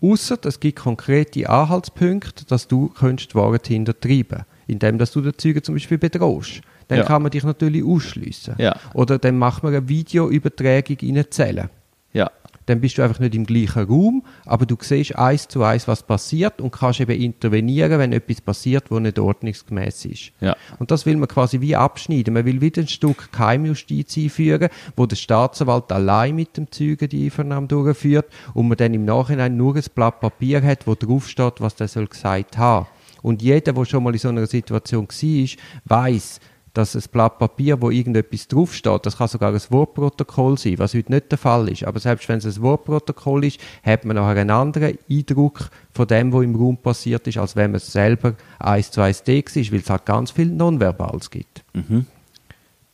[0.00, 5.36] außer es gibt konkrete Anhaltspunkte, dass du könntest die Wahrheit hintertreiben indem dass du den
[5.38, 6.60] Zeugen zum Beispiel bedrohst.
[6.88, 7.04] Dann Ja.
[7.04, 8.54] kann man dich natürlich ausschliessen.
[8.58, 8.74] Ja.
[8.94, 11.70] Oder dann macht man eine Videoübertragung in eine Zelle.
[12.12, 12.30] Ja.
[12.66, 16.02] Dann bist du einfach nicht im gleichen Raum, aber du siehst eins zu eins, was
[16.02, 20.32] passiert und kannst eben intervenieren, wenn etwas passiert, was nicht ordnungsgemäß ist.
[20.40, 20.56] Ja.
[20.78, 22.34] Und das will man quasi wie abschneiden.
[22.34, 27.24] Man will wieder ein Stück Keimjustiz einführen, wo der Staatsanwalt allein mit dem Zeugen die
[27.26, 31.60] Einvernahme durchführt und man dann im Nachhinein nur ein Blatt Papier hat, wo drauf steht,
[31.60, 32.86] was der soll gesagt haben.
[33.22, 35.48] Und jeder, der schon mal in so einer Situation war,
[35.84, 36.40] weiß,
[36.76, 41.10] dass ein Blatt Papier, wo irgendetwas draufsteht, das kann sogar ein Wortprotokoll sein, was heute
[41.10, 41.84] nicht der Fall ist.
[41.84, 46.32] Aber selbst wenn es ein Wortprotokoll ist, hat man nachher einen anderen Eindruck von dem,
[46.32, 49.42] was im Raum passiert ist, als wenn man es selber eins zu eins da war,
[49.42, 51.64] weil es halt ganz viel Nonverbales gibt.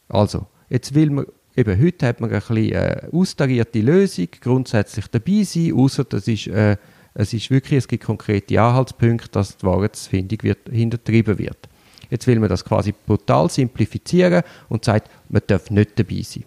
[0.09, 5.43] Also, jetzt will man, eben heute hat man ein bisschen äh, austarierte Lösung, grundsätzlich dabei
[5.43, 6.77] sein, außer das ist, äh,
[7.15, 11.69] es ist wirklich, es gibt konkrete Anhaltspunkte, dass die Wahrheitsfindung wird, hintertrieben wird.
[12.13, 16.45] Jetzt will man das quasi brutal simplifizieren und sagt, man darf nicht dabei sein.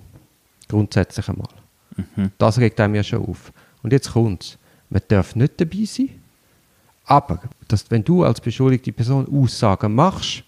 [0.68, 1.48] Grundsätzlich einmal.
[2.38, 3.52] Das regt einem ja schon auf.
[3.82, 4.60] Und jetzt kommt's.
[4.92, 6.10] Man darf nicht dabei sein,
[7.06, 10.44] aber dass, wenn du als beschuldigte Person Aussagen machst,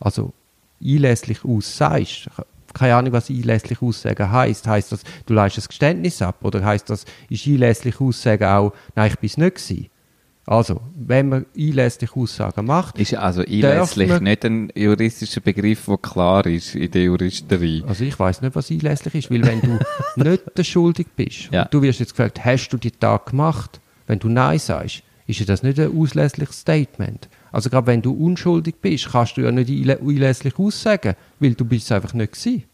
[0.00, 0.32] also
[0.82, 2.30] einlässlich aussagst,
[2.72, 4.66] keine Ahnung, was einlässlich aussagen heißt.
[4.66, 6.42] Heißt das, du leistest ein Geständnis ab?
[6.42, 9.90] Oder heißt das, ist einlässlich aussagen auch, nein, ich bin es nicht gewesen?
[10.46, 15.96] Also, wenn man einlässlich Aussagen macht, Ist also einlässlich man- nicht ein juristischer Begriff, der
[15.98, 17.82] klar ist in der Juristerei.
[17.86, 19.78] Also ich weiß nicht, was einlässlich ist, weil wenn du
[20.28, 21.62] nicht der schuldig bist Ja.
[21.62, 23.80] und du wirst jetzt gefragt, hast du die Tat gemacht?
[24.06, 27.28] Wenn du Nein sagst, ist das nicht ein auslässliches Statement.
[27.50, 31.64] Also gerade wenn du unschuldig bist, kannst du ja nicht einlä- einlässlich aussagen, weil du
[31.64, 32.64] bist es einfach nicht gewesen.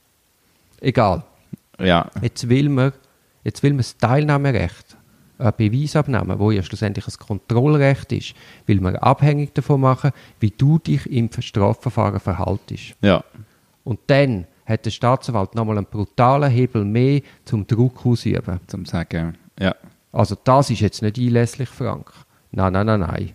[0.80, 1.22] Egal.
[1.78, 2.10] Ja.
[2.20, 2.92] Jetzt will man,
[3.44, 4.96] jetzt will man das Teilnahmerecht,
[5.40, 8.34] Beweisabnahme, wo ja schlussendlich ein Kontrollrecht ist,
[8.66, 12.94] will man abhängig davon machen, wie du dich im Strafverfahren verhaltest.
[13.02, 13.24] Ja.
[13.84, 18.60] Und dann hat der Staatsanwalt nochmal einen brutalen Hebel mehr zum Druck ausüben.
[18.66, 19.36] Zum Sagen.
[19.58, 19.74] Ja.
[20.12, 22.12] Also das ist jetzt nicht einlässlich, Frank.
[22.52, 23.32] Nein, nein, nein, nein.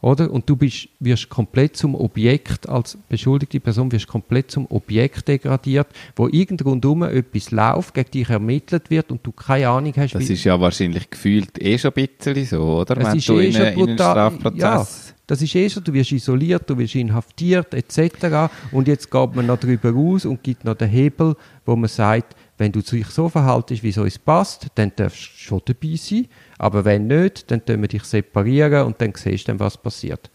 [0.00, 0.30] Oder?
[0.30, 5.88] Und du bist, wirst komplett zum Objekt, als beschuldigte Person wirst komplett zum Objekt degradiert,
[6.14, 10.30] wo irgend rundum etwas läuft, gegen dich ermittelt wird und du keine Ahnung hast, Das
[10.30, 12.96] ist ja wahrscheinlich gefühlt eh schon ein bisschen so, oder?
[12.96, 14.60] es Wenn ist du eh in, schon eine, in einen Strafprozess...
[14.60, 14.86] Ja,
[15.26, 18.50] das ist eh schon, du wirst isoliert, du wirst inhaftiert etc.
[18.72, 22.34] Und jetzt geht man noch darüber raus und gibt noch den Hebel, wo man sagt,
[22.58, 26.26] wenn du dich so verhaltest, wie es uns passt, dann darfst du schon dabei sein.
[26.58, 30.28] Aber wenn nicht, dann tun wir dich separieren und dann siehst du dann, was passiert.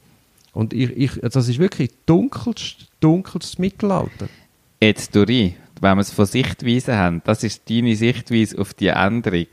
[0.54, 4.30] Und ich, ich, das ist wirklich dunkelst, dunkelst Mittelalter.
[4.82, 9.48] Jetzt, Dori, wenn wir es von Sichtweisen haben, das ist deine Sichtweise auf die Änderung.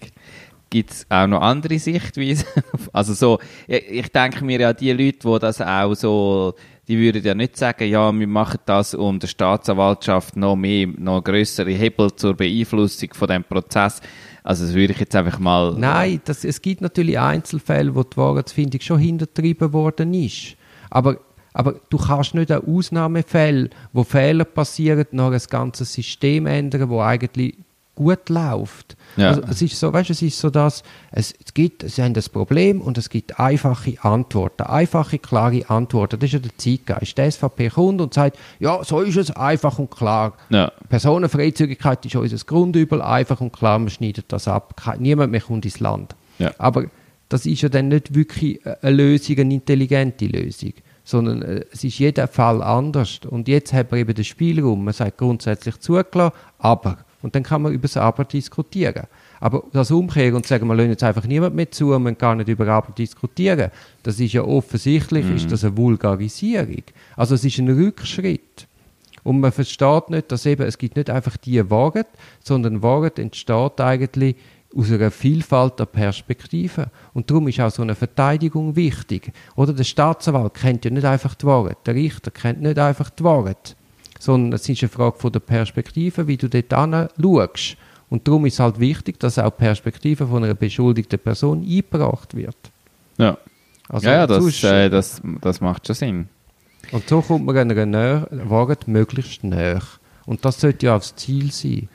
[0.69, 2.47] Gibt es auch noch andere Sichtweisen?
[2.93, 6.55] also so, ich, ich denke mir ja, die Leute, die das auch so,
[6.89, 11.23] die würden ja nicht sagen, ja, wir machen das, um der Staatsanwaltschaft noch mehr, noch
[11.23, 14.01] größere Hebel zur Beeinflussung von dem Prozess.
[14.43, 15.75] Also das würde ich jetzt einfach mal...
[15.77, 20.57] Nein, das, es gibt natürlich Einzelfälle, wo die Wahrheitsfindung schon hintertrieben worden ist.
[20.89, 21.19] Aber,
[21.53, 27.01] aber du kannst nicht an Ausnahmefällen, wo Fehler passieren, noch ein ganzes System ändern, wo
[27.01, 27.57] eigentlich
[28.01, 28.97] gut läuft.
[29.17, 29.29] Ja.
[29.29, 30.83] Also, es ist so, weißt, es ist so, dass
[31.13, 36.19] es, gibt, sie haben das Problem und es gibt einfache Antworten, einfache, klare Antworten.
[36.19, 37.19] Das ist ja der Zeitgeist.
[37.19, 40.33] Die SVP kommt und sagt, ja, so ist es, einfach und klar.
[40.49, 40.73] Ja.
[40.89, 44.75] Personenfreizügigkeit ist unser Grundübel, einfach und klar, man schneidet das ab.
[44.99, 46.17] Niemand mehr kommt ins Land.
[46.39, 46.53] Ja.
[46.57, 46.87] Aber
[47.29, 50.73] das ist ja dann nicht wirklich eine Lösung, eine intelligente Lösung,
[51.05, 53.21] sondern äh, es ist jeder Fall anders.
[53.29, 56.99] Und jetzt hat man eben den Spielraum, man sagt grundsätzlich zugelassen, aber.
[57.23, 59.05] Und dann kann man über das Aber diskutieren.
[59.41, 62.39] Aber das Umkehren und sagen, wir lassen jetzt einfach niemand mehr zu und man kann
[62.39, 63.71] nicht über Arbeit diskutieren,
[64.03, 66.83] das ist ja offensichtlich, ist das eine Vulgarisierung.
[67.17, 68.67] Also es ist ein Rückschritt.
[69.23, 72.07] Und man versteht nicht, dass eben, es gibt nicht einfach die Wahrheit,
[72.43, 74.37] sondern Wahrheit entsteht eigentlich
[74.75, 76.87] aus einer Vielfalt der Perspektiven.
[77.13, 79.33] Und darum ist auch so eine Verteidigung wichtig.
[79.57, 83.25] Oder der Staatsanwalt kennt ja nicht einfach die Wahrheit, der Richter kennt nicht einfach die
[83.25, 83.77] Wahrheit,
[84.21, 86.73] sondern es ist eine Frage von der Perspektive, wie du dort
[87.21, 87.77] schaust.
[88.09, 92.37] Und darum ist es halt wichtig, dass auch die Perspektive von einer beschuldigten Person eingebracht
[92.37, 92.57] wird.
[93.19, 93.37] Ja.
[93.89, 96.29] Also ja, ja das, sonst- äh, das, das macht schon Sinn.
[96.93, 99.83] Und so kommt man einer Nähe, Wahrheit möglichst näher.
[100.27, 101.89] Und das sollte ja auch das Ziel sein.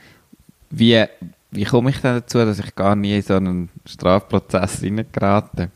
[0.70, 1.06] Wie,
[1.52, 5.70] wie komme ich denn dazu, dass ich gar nie in so einen Strafprozess reingerate?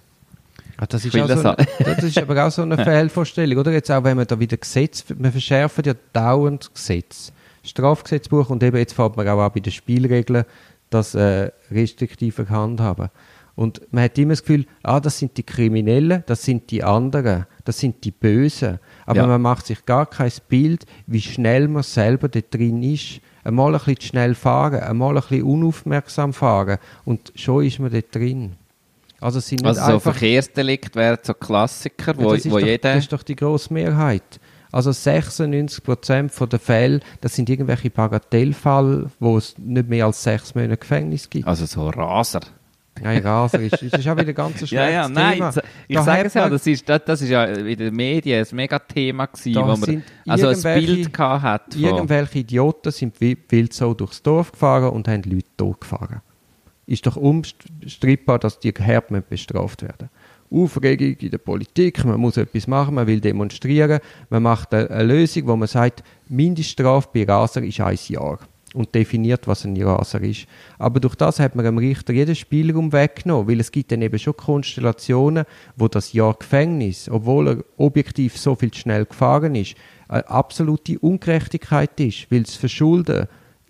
[0.82, 3.72] Ah, das, ist auch das so eine, das ist aber auch so eine Fehlvorstellung, oder?
[3.74, 7.34] Jetzt auch, wenn man da wieder Gesetz, wir verschärfen ja dauernd Gesetz.
[7.64, 10.46] Strafgesetzbuch und eben jetzt fängt man auch an bei den Spielregeln,
[10.90, 13.10] das äh, restriktiver handhaben.
[13.56, 17.46] Und man hat immer das Gefühl, ah, das sind die Kriminellen, das sind die anderen,
[17.66, 18.80] das sind die Bösen.
[19.06, 19.28] Aber Ja.
[19.28, 23.20] man macht sich gar kein Bild, wie schnell man selber dort drin ist.
[23.44, 27.92] Einmal ein bisschen zu schnell fahren, einmal ein bisschen unaufmerksam fahren und schon ist man
[27.92, 28.56] dort drin.
[29.22, 32.66] Also sind Also so einfach Verkehrsdelikt wären so Klassiker, ja, wo, das, ist wo doch,
[32.66, 32.94] jeder...
[32.94, 34.40] das ist doch die grosse Mehrheit.
[34.72, 40.78] Also 96% der Fälle, das sind irgendwelche Bagatellfälle, wo es nicht mehr als sechs Monate
[40.78, 41.48] Gefängnis gibt.
[41.48, 42.42] Also so Raser.
[43.02, 45.54] Nein, Raser ist, das ist auch wieder ganz ein Ja, ja, schlechtes nein, Thema.
[45.88, 48.56] ich Da sage es ja, das ist, das, das ist ja in den Medien ein
[48.56, 53.94] Mega-Thema gewesen, wo man also ein Bild gehabt hat Irgendwelche Idioten sind wi- wild so
[53.94, 56.22] durchs Dorf gefahren und haben Leute totgefahren.
[56.90, 60.10] Ist doch unstreitbar, dass die hart bestraft werden.
[60.52, 64.00] Aufregung in der Politik, man muss etwas machen, man will demonstrieren,
[64.32, 68.40] man macht eine, Lösung, wo man sagt, Mindeststrafe bei Raser ist ein Jahr
[68.74, 70.48] und definiert, was ein Raser ist.
[70.80, 74.18] Aber durch das hat man dem Richter jeden Spielraum weggenommen, weil es gibt dann eben
[74.18, 79.76] schon Konstellationen, wo das Jahr Gefängnis, obwohl er objektiv so viel schnell gefahren ist,
[80.08, 83.28] eine absolute Ungerechtigkeit ist, weil das Verschulden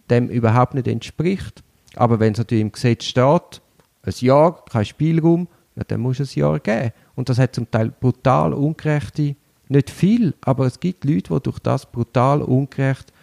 [0.10, 1.64] dem überhaupt nicht entspricht.
[1.96, 3.62] Aber wenn es natürlich im Gesetz steht,
[4.04, 6.92] ein Jahr, kein Spielraum, ja, dann muss es ein Jahr geben.
[7.16, 9.36] Und das hat zum Teil brutal ungerechte,
[9.68, 13.14] nicht viel, aber es gibt Leute, die durch das brutal ungerecht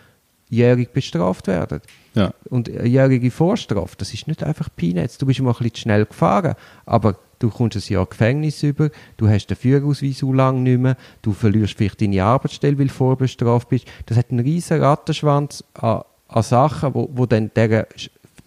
[0.49, 1.81] jährig bestraft werden.
[2.15, 2.33] Ja.
[2.49, 5.19] Und eine jährige Vorstrafe, das ist nicht einfach Peanuts.
[5.19, 9.29] Du bist mal ein bisschen schnell gefahren, aber du kommst ein Jahr Gefängnis über, du
[9.29, 13.69] hast den Führerausweis so lange nicht mehr, du verlierst vielleicht deine Arbeitsstelle, weil du vorbestraft
[13.69, 13.87] bist.
[14.07, 17.89] Das hat einen riesen Rattenschwanz an, an Sachen, wo, wo dann der,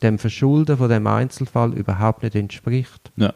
[0.01, 3.11] dem Verschulden von dem Einzelfall überhaupt nicht entspricht.
[3.17, 3.33] Ja.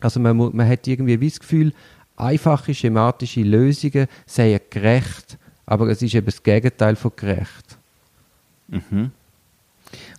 [0.00, 1.72] Also man, man hat irgendwie wie das Gefühl,
[2.16, 7.78] einfache schematische Lösungen seien gerecht, aber es ist eben das Gegenteil von gerecht.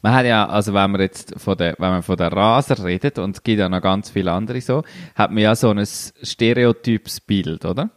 [0.01, 3.19] Man hat ja, also wenn man jetzt von der, wenn man von der Raser redet,
[3.19, 4.83] und es gibt ja noch ganz viele andere so,
[5.15, 7.89] hat man ja so ein stereotypes Bild, oder?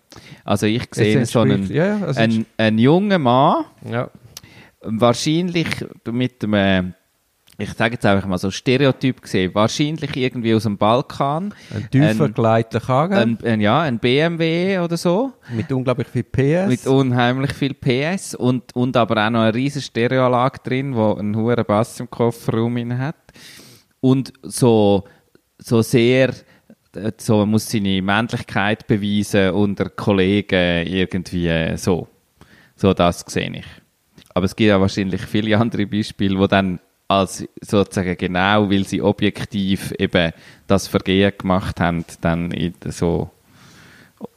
[0.44, 4.10] Also ich sehe so einen, ja, es einen, einen jungen Mann, Ja.
[4.82, 5.68] wahrscheinlich
[6.10, 6.94] mit einem,
[7.60, 12.28] ich sage jetzt einfach mal so Stereotyp gesehen, wahrscheinlich irgendwie aus dem Balkan, Ein tiefer
[12.28, 16.68] geleiteter Karren ja, ein BMW oder so, mit unglaublich viel PS.
[16.68, 21.36] mit unheimlich viel PS und, und aber auch noch eine riesige Stereoanlage drin, wo einen
[21.36, 23.16] hohen Bass im Kofferraum inne hat.
[24.00, 25.04] Und so,
[25.58, 26.32] so sehr,
[27.18, 32.08] so man muss seine Männlichkeit beweisen unter Kollegen irgendwie so.
[32.76, 33.66] So das sehe ich.
[34.32, 39.02] Aber es gibt ja wahrscheinlich viele andere Beispiele, wo dann als sozusagen genau, weil sie
[39.02, 40.32] objektiv eben
[40.68, 43.30] das Vergehen gemacht haben, dann so,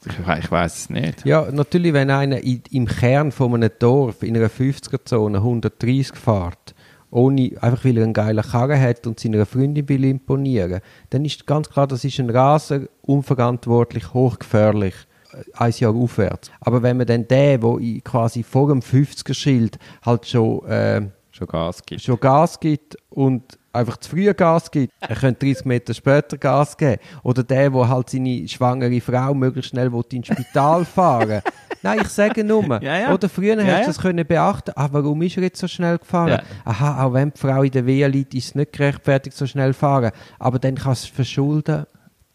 [0.06, 1.24] ich, ich weiß es nicht.
[1.24, 6.74] ja, natürlich, wenn einer im Kern von einem Dorf in einer 50er-Zone 130 fährt,
[7.12, 10.82] ohne, einfach weil er einen geilen Karren hat und seiner Freundin will imponieren,
[11.12, 14.96] dann ist ganz klar, das ist ein Raser, unverantwortlich, hochgefährlich,
[15.32, 16.50] äh, ein Jahr aufwärts.
[16.60, 20.66] Aber wenn man dann den, der quasi vor dem 50er-Schild halt schon...
[20.66, 21.02] Äh,
[21.36, 22.02] Schon Gas gibt.
[22.02, 26.78] schon Gas gibt und einfach zu früh Gas gibt, er könnte 30 Meter später Gas
[26.78, 27.02] geben.
[27.24, 31.42] Oder der, der halt seine schwangere Frau möglichst schnell ins Spital fahren
[31.82, 32.64] Nein, ich sage nur.
[32.82, 33.14] Ja, ja.
[33.14, 34.72] Oder früher Ja, hast du das können beachten.
[34.76, 36.42] Ah, warum ist er jetzt so schnell gefahren?
[36.66, 39.74] Aha, auch wenn die Frau in der Wehe liegt, ist es nicht gerechtfertigt, so schnell
[39.74, 40.12] fahren.
[40.40, 41.86] Aber dann kannst du es verschulden.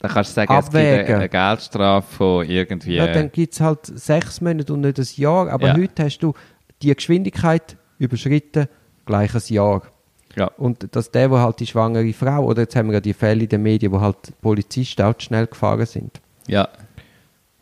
[0.01, 1.07] Dann kannst du sagen, es gibt Abwägen.
[1.07, 2.97] eine, eine Geldstrafe von irgendwie.
[2.97, 5.49] Ja, dann gibt es halt sechs Monate und nicht ein Jahr.
[5.51, 6.35] Aber heute hast du
[6.83, 8.69] die Geschwindigkeit überschritten,
[9.09, 9.83] gleich ein Jahr.
[10.37, 10.47] ja.
[10.57, 13.43] Und dass der, wo halt die schwangere Frau, oder jetzt haben wir ja die Fälle
[13.43, 16.21] in den Medien, wo halt Polizisten auch zu schnell gefahren sind.
[16.47, 16.69] ja.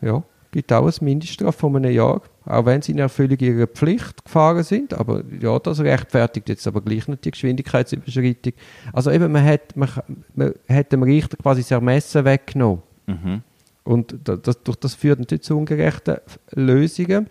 [0.03, 0.23] Ja.
[0.53, 4.63] gibt auch eine Mindeststrafe von einem Jahr, auch wenn sie in Erfüllung ihrer Pflicht gefahren
[4.63, 4.93] sind.
[4.95, 8.53] Aber ja, das rechtfertigt jetzt aber gleich nicht die Geschwindigkeitsüberschreitung.
[8.93, 9.89] Also eben, man hat, man,
[10.35, 12.83] man hat dem Richter quasi das Ermessen weggenommen.
[13.07, 13.43] Mhm.
[13.85, 16.17] Und da- das, durch das führt natürlich zu ungerechten
[16.53, 17.29] Lösungen,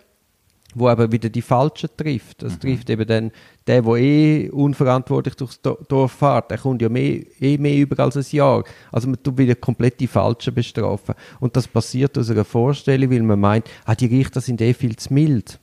[0.78, 2.42] wo aber wieder die Falschen trifft.
[2.42, 3.32] Das trifft eben dann
[3.66, 7.98] der, der eh unverantwortlich durchs Do- Dorf fährt, der kommt ja mehr, eh mehr über
[8.02, 8.62] als ein Jahr.
[8.92, 11.14] Also man tut wieder komplett die Falschen bestrafen.
[11.40, 14.96] Und das passiert aus einer Vorstellung, weil man meint, ah, die Richter sind eh viel
[14.96, 15.58] zu mild.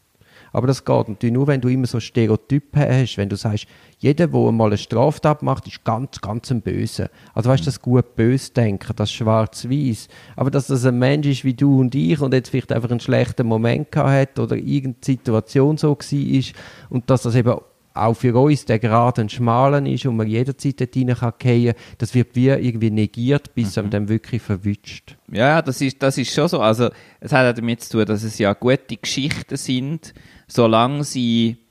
[0.52, 3.65] Aber das geht natürlich nur, wenn du immer so Stereotypen hast, wenn du sagst,
[4.04, 7.10] jeder, der einmal eine Straftat macht, ist ganz, ganz ein Böse.
[7.34, 10.10] Also weißt du, das gut-böse denken, das schwarz-weiß.
[10.36, 13.00] Aber dass das ein Mensch ist wie du und ich und jetzt vielleicht einfach einen
[13.00, 16.54] schlechten Moment gehabt hat oder irgendeine Situation so war ist
[16.89, 17.56] und dass das eben
[17.94, 21.74] auch für uns der gerade ein schmalen ist und man jederzeit dort rein kann fallen,
[21.98, 25.16] das wird wie irgendwie negiert, bis man dann wirklich verwünscht.
[25.32, 26.60] Ja, das ist, das ist schon so.
[26.60, 26.89] Also,
[27.22, 30.13] es hat damit zu tun, dass es ja gute Geschichten sind,
[30.48, 31.62] solange sie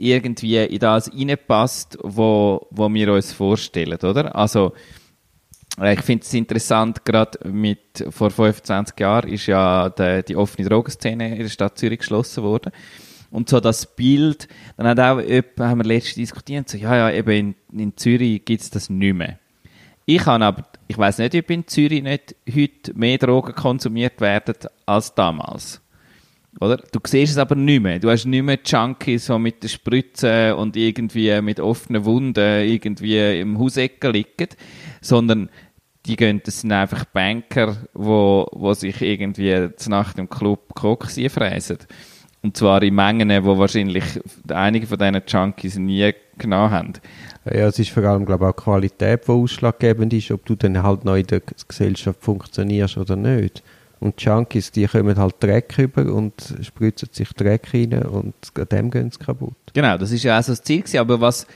[0.00, 4.34] irgendwie in das reinpasst, wo, wo wir uns vorstellen, oder?
[4.34, 4.72] Also,
[5.78, 10.68] äh, ich finde es interessant, gerade mit, vor 25 Jahren ist ja die, die offene
[10.68, 12.72] Drogenszene in der Stadt Zürich geschlossen worden.
[13.30, 17.10] Und so das Bild, dann hat auch jemand, haben wir letztens diskutiert, so, ja, ja,
[17.12, 19.38] eben in, in Zürich gibt es das nicht mehr.
[20.06, 24.56] Ich habe aber, ich weiß nicht, ob in Zürich nicht heute mehr Drogen konsumiert werden
[24.86, 25.80] als damals.
[26.58, 26.78] Oder?
[26.90, 27.98] Du siehst es aber nicht mehr.
[27.98, 33.40] Du hast nicht mehr Junkies, die mit den Spritzen und irgendwie mit offenen Wunden irgendwie
[33.40, 34.48] im Hausecken liegen,
[35.00, 35.48] sondern
[36.06, 41.20] die gehen, das sind einfach Banker, wo, wo sich irgendwie zur Nacht im Club Koks
[41.28, 41.78] fräsen.
[42.42, 44.04] Und zwar in Mengen, wo wahrscheinlich
[44.48, 46.92] einige von diesen Junkies nie genommen haben.
[47.44, 50.82] Ja, es ist vor allem, glaube ich, auch Qualität, die ausschlaggebend ist, ob du dann
[50.82, 53.62] halt noch in der Gesellschaft funktionierst oder nicht.
[54.00, 56.32] Und Junkies, die kommen halt Dreck über und
[56.62, 59.54] spritzen sich Dreck rein und an dem gehen sie kaputt.
[59.74, 60.98] Genau, das ist ja auch so das Ziel gewesen.
[60.98, 61.46] Aber was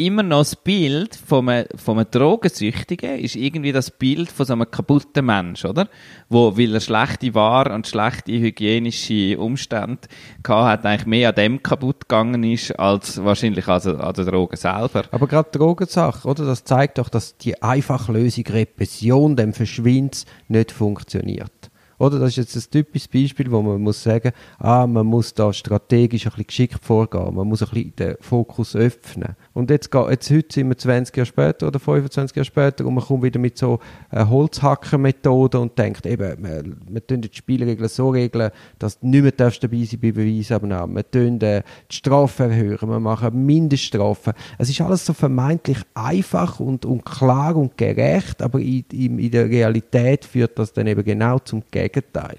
[0.00, 4.54] immer noch das Bild von einem, von einem Drogensüchtigen ist irgendwie das Bild von so
[4.54, 5.88] einem kaputten Mensch, oder?
[6.28, 10.08] Wo, weil er schlechte Ware und schlechte hygienische Umstände
[10.42, 14.56] gehabt hat, eigentlich mehr an dem kaputt gegangen ist, als wahrscheinlich also an der Droge
[14.56, 15.04] selber.
[15.10, 16.44] Aber gerade Drogensache, oder?
[16.46, 21.69] Das zeigt doch, dass die einfache Lösung Repression, dem Verschwinds, nicht funktioniert.
[22.00, 22.18] Oder?
[22.18, 26.24] Das ist jetzt ein typisches Beispiel, wo man muss sagen, ah, man muss da strategisch
[26.24, 27.34] ein bisschen geschickt vorgehen.
[27.34, 29.36] Man muss ein bisschen den Fokus öffnen.
[29.52, 33.04] Und jetzt, jetzt heute sind wir 20 Jahre später oder 25 Jahre später und man
[33.04, 38.08] kommt wieder mit so äh, Holzhacker-Methoden und denkt eben, wir, wir tun die Spielregeln so
[38.08, 40.94] regeln, dass du nicht mehr dabei sein bei Beweisabnahme.
[40.94, 44.32] Wir tun äh, die Strafe erhöhen, wir machen Mindeststrafen.
[44.56, 49.30] Es ist alles so vermeintlich einfach und, und klar und gerecht, aber in, in, in
[49.30, 52.38] der Realität führt das dann eben genau zum Gegenteil.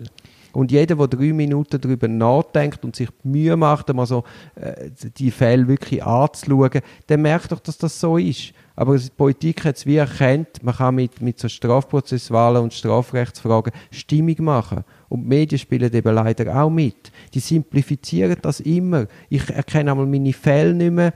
[0.53, 4.23] Und jeder, der drei Minuten darüber nachdenkt und sich die Mühe macht, einmal so
[4.55, 8.53] äh, die Fälle wirklich anzuschauen, der merkt doch, dass das so ist.
[8.75, 13.71] Aber die Politik hat es wie erkannt, man kann mit, mit so Strafprozesswahlen und Strafrechtsfragen
[13.91, 14.83] Stimmung machen.
[15.07, 17.11] Und die Medien spielen eben leider auch mit.
[17.33, 19.07] Die simplifizieren das immer.
[19.29, 21.13] Ich erkenne einmal meine Fälle nicht mehr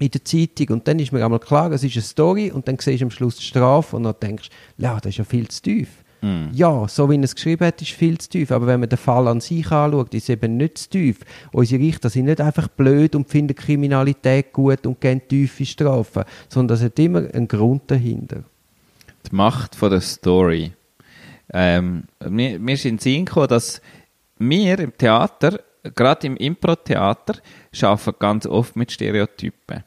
[0.00, 2.78] in der Zeitung und dann ist mir einmal klar, es ist eine Story und dann
[2.80, 5.62] siehst du am Schluss die Strafe und dann denkst du, das ist ja viel zu
[5.62, 6.03] tief.
[6.52, 8.50] Ja, so wie er es geschrieben hat, ist viel zu tief.
[8.50, 11.20] Aber wenn man den Fall an sich anschaut, ist es eben nicht zu tief.
[11.52, 16.78] Unsere Richter sind nicht einfach blöd und finden Kriminalität gut und geben tiefe Strafen, sondern
[16.78, 18.44] es hat immer einen Grund dahinter.
[19.30, 20.72] die Macht von der Story.
[21.52, 23.82] Ähm, mir, mir ist in den Sinn gekommen, dass
[24.38, 25.60] wir im Theater,
[25.94, 27.34] gerade im Impro-Theater,
[27.82, 29.84] arbeiten ganz oft mit Stereotypen.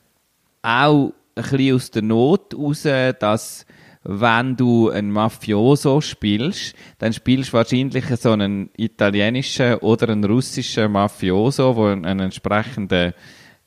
[0.62, 2.84] Auch ein bisschen aus der Not heraus,
[3.20, 3.66] dass
[4.10, 10.94] wenn du einen Mafioso spielst, dann spielst du wahrscheinlich so einen italienischen oder einen russischen
[10.94, 13.14] Mafioso, der einen, entsprechenden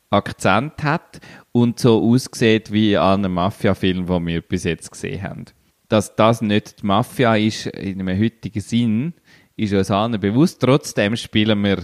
[0.08, 1.20] Akzent hat
[1.52, 5.44] und so aussieht wie an einem Mafia-Film, den wir bis jetzt gesehen haben.
[5.88, 9.12] Dass das nicht die Mafia ist in einem heutigen Sinn,
[9.56, 10.62] ist uns allen bewusst.
[10.62, 11.82] Trotzdem spielen wir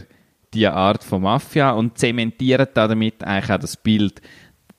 [0.54, 4.22] diese Art von Mafia und zementieren damit eigentlich auch das Bild,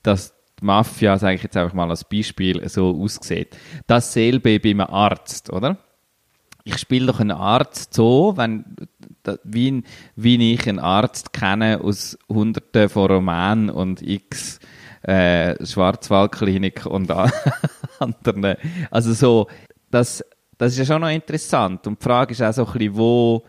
[0.02, 3.56] dass die Mafia, sage ich jetzt einfach mal als Beispiel, so aussieht.
[3.86, 5.78] Dasselbe bei einem Arzt, oder?
[6.68, 8.64] ich spiele doch einen Arzt so, wenn,
[9.42, 9.82] wie,
[10.16, 14.60] wie ich einen Arzt kenne aus Hunderten von Romanen und x
[15.02, 17.10] äh, Schwarzwaldklinik und
[17.98, 18.56] anderen.
[18.90, 19.46] Also so,
[19.90, 20.22] das,
[20.58, 21.86] das ist ja schon noch interessant.
[21.86, 23.44] Und die Frage ist auch so ein bisschen, wo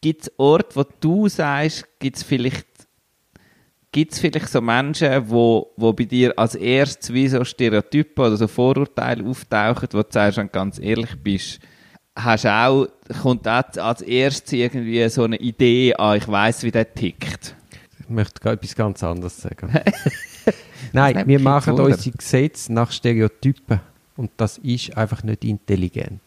[0.00, 2.66] gibt es Orte, wo du sagst, gibt es vielleicht
[3.92, 8.36] Gibt es vielleicht so Menschen, wo, wo bei dir als erstes wie so Stereotypen oder
[8.36, 11.60] so Vorurteile auftauchen, wo du sagst, wenn du ganz ehrlich bist,
[12.14, 12.86] hast du auch,
[13.20, 17.56] kommt auch als erstes irgendwie so eine Idee an, ich weiss, wie der tickt.
[17.98, 19.72] Ich möchte etwas ganz anderes sagen.
[20.92, 23.80] Nein, wir machen unsere Gesetze nach Stereotypen.
[24.16, 26.20] Und das ist einfach nicht intelligent.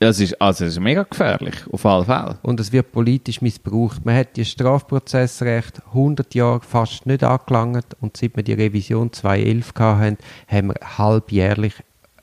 [0.00, 2.38] Das ist, also das ist mega gefährlich, auf alle Fälle.
[2.42, 4.04] Und es wird politisch missbraucht.
[4.06, 9.72] Man hat die Strafprozessrecht 100 Jahre fast nicht angelangt und seit wir die Revision 2011
[9.76, 11.74] hatten, haben wir halbjährlich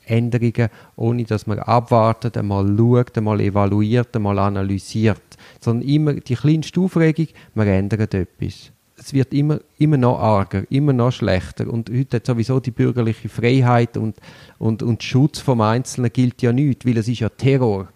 [0.06, 5.20] Änderungen, ohne dass man abwartet, einmal schaut, einmal evaluiert, einmal analysiert.
[5.60, 8.72] Sondern immer die kleinste Aufregung, wir ändern etwas.
[8.98, 11.68] Es wird immer, immer noch arger, immer noch schlechter.
[11.70, 14.16] Und heute hat sowieso die bürgerliche Freiheit und,
[14.58, 17.88] und, und Schutz vom Einzelnen gilt ja nicht, weil es ist ja Terror.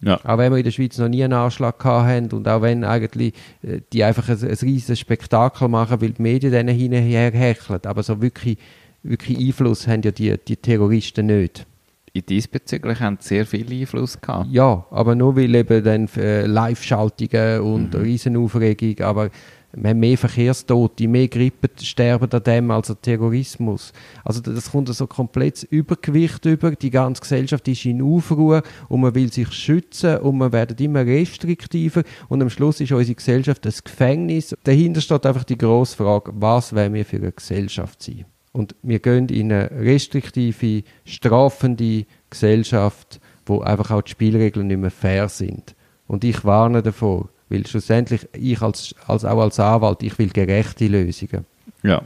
[0.00, 0.20] Ja.
[0.24, 3.32] Auch wenn wir in der Schweiz noch nie einen Anschlag haben und auch wenn eigentlich
[3.62, 7.80] äh, die einfach ein, ein riesiges Spektakel machen, weil die Medien denen hinterher hecheln.
[7.84, 8.58] Aber so wirklich,
[9.02, 11.66] wirklich Einfluss haben ja die, die Terroristen nicht.
[12.12, 14.48] In diesbezüglich haben sie sehr viel Einfluss gehabt.
[14.50, 19.30] Ja, aber nur weil eben dann äh, Live-Schaltungen und Riesenaufregung, aber
[19.76, 23.92] wir haben mehr Verkehrstote, mehr Grippen sterben an dem als an Terrorismus.
[24.24, 29.14] Also das kommt so komplettes Übergewicht über, die ganze Gesellschaft ist in Aufruhr und man
[29.14, 33.74] will sich schützen und man wird immer restriktiver und am Schluss ist unsere Gesellschaft ein
[33.84, 34.54] Gefängnis.
[34.64, 38.26] Dahinter steht einfach die grosse Frage, was wollen wir für eine Gesellschaft sein?
[38.52, 44.92] Und wir gehen in eine restriktive, strafende Gesellschaft, wo einfach auch die Spielregeln nicht mehr
[44.92, 45.74] fair sind.
[46.06, 50.86] Und ich warne davor, weil schlussendlich ich als, als auch als Anwalt, ich will gerechte
[50.86, 51.44] Lösungen.
[51.82, 52.02] Ja.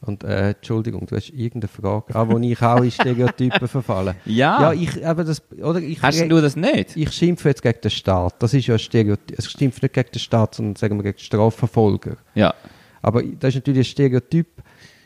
[0.00, 4.16] Und äh, Entschuldigung, du hast irgendeine Frage, ah, wo ich auch in Stereotypen verfalle.
[4.24, 4.60] Ja.
[4.60, 6.96] Ja, ich, aber das, oder ich, Hast du das nicht?
[6.96, 8.34] ich schimpfe jetzt gegen den Staat.
[8.40, 9.38] Das ist ja ein Stereotyp.
[9.38, 12.16] Also ich schimpfe nicht gegen den Staat, sondern sagen wir gegen die Strafverfolger.
[12.34, 12.52] Ja.
[13.00, 14.48] Aber das ist natürlich ein Stereotyp,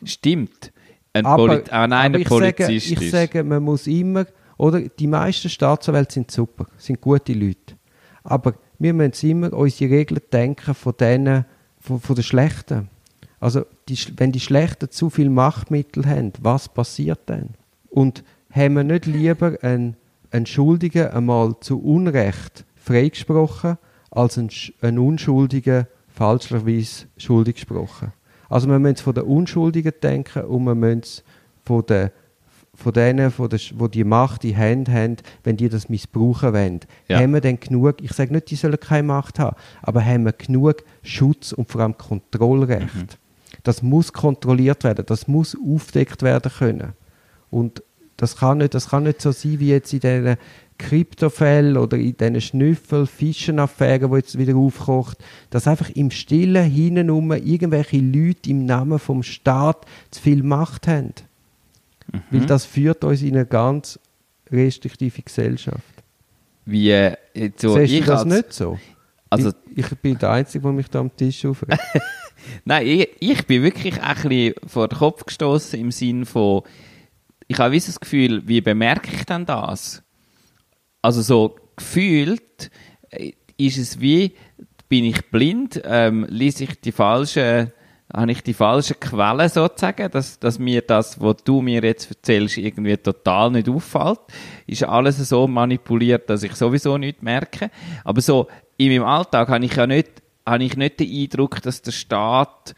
[0.05, 0.73] Stimmt.
[1.13, 4.27] Ein aber, Poli auch nein, aber ein ich sage, Polizist ich sage, man muss immer,
[4.59, 7.75] oder die meisten Staatsanwälte sind super, sind gute Leute.
[8.23, 11.45] Aber wir müssen immer unsere Regeln denken von denen,
[11.81, 12.89] von, von den Schlechten.
[13.41, 17.51] Also, die, wenn die Schlechten zu viel Machtmittel haben, was passiert dann?
[17.91, 19.97] Und haben wir nicht lieber einen,
[20.31, 23.79] einen Schuldigen einmal zu Unrecht freigesprochen,
[24.11, 24.51] als einen,
[24.81, 28.13] einen Unschuldigen falscherweise schuldig gesprochen?
[28.49, 31.23] Also wir müssen von den Unschuldigen denken und wir müssen
[31.65, 32.11] von den
[32.77, 36.81] von denen, von der, wo die Macht in Hand haben, wenn die das missbrauchen wollen,
[37.09, 37.19] Ja.
[37.21, 40.33] haben wir dann genug, ich sage nicht, die sollen keine Macht haben, aber haben wir
[40.33, 42.95] genug Schutz und vor allem Kontrollrecht.
[42.95, 43.07] Mhm.
[43.63, 46.93] Das muss kontrolliert werden, das muss aufdeckt werden können.
[47.51, 47.83] Und
[48.17, 50.37] das kann nicht, das kann nicht so sein wie jetzt in diesen
[50.79, 55.19] Kryptofällen oder in diesen Schnüffel, Fischenaffären, die jetzt wieder aufkocht,
[55.51, 61.13] dass einfach im Stillen hintenrum irgendwelche Leute im Namen vom Staat zu viel Macht haben.
[62.31, 63.99] Weil das führt uns in eine ganz
[64.51, 65.83] restriktive Gesellschaft.
[66.65, 67.17] Wie äh,
[67.57, 68.79] so Siehst du ich das als, nicht so?
[69.31, 71.81] Also, ich, ich bin der Einzige, der mich da am Tisch aufregt.
[72.65, 76.63] Nein, ich, ich bin wirklich ein bisschen vor den Kopf gestoßen im Sinn von,
[77.49, 80.03] ich habe das Gefühl, wie bemerke ich denn das?
[81.03, 82.71] Also so gefühlt
[83.11, 84.35] äh, ist es wie,
[84.89, 87.73] bin ich blind, ähm, lese ich die falschen,
[88.13, 92.57] habe ich die falschen Quellen sozusagen, dass, dass mir das, was du mir jetzt erzählst,
[92.57, 94.21] irgendwie total nicht auffällt.
[94.67, 97.71] Ist alles so manipuliert, dass ich sowieso nicht merke.
[98.05, 98.47] Aber so
[98.77, 102.75] in meinem Alltag habe ich ja nicht, habe ich nicht den Eindruck, dass der Staat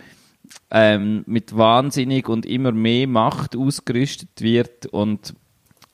[0.70, 5.34] ähm, mit wahnsinnig und immer mehr Macht ausgerüstet wird und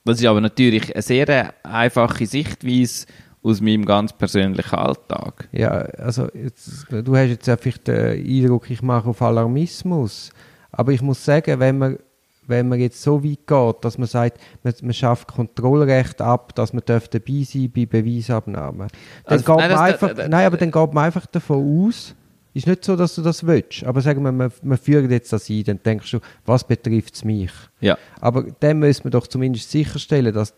[0.05, 3.07] das ist aber natürlich eine sehr einfache Sichtweise
[3.45, 5.49] aus meinem ganz persönlichen Alltag.
[5.53, 10.31] Ja, also jetzt, du hast jetzt einfach den Eindruck, ich mache auf Alarmismus.
[10.73, 11.99] Aber ich muss sagen, wenn man,
[12.47, 16.73] wenn man jetzt so weit geht, dass man sagt, man, man schafft Kontrollrecht ab, dass
[16.73, 18.89] man darf dabei sein bei Beweisabnahmen, dann
[19.25, 21.87] Also, geht nein, man das- einfach, da- da- nein, aber dann geht man einfach davon
[21.89, 22.15] aus,
[22.55, 25.49] ist nicht so, dass du das willst, aber sagen wir, man, man führt jetzt das
[25.51, 27.51] ein, dann denkst du, was betrifft es mich?
[27.81, 27.99] Ja.
[28.21, 30.55] Aber dann müssen wir doch zumindest sicherstellen, dass,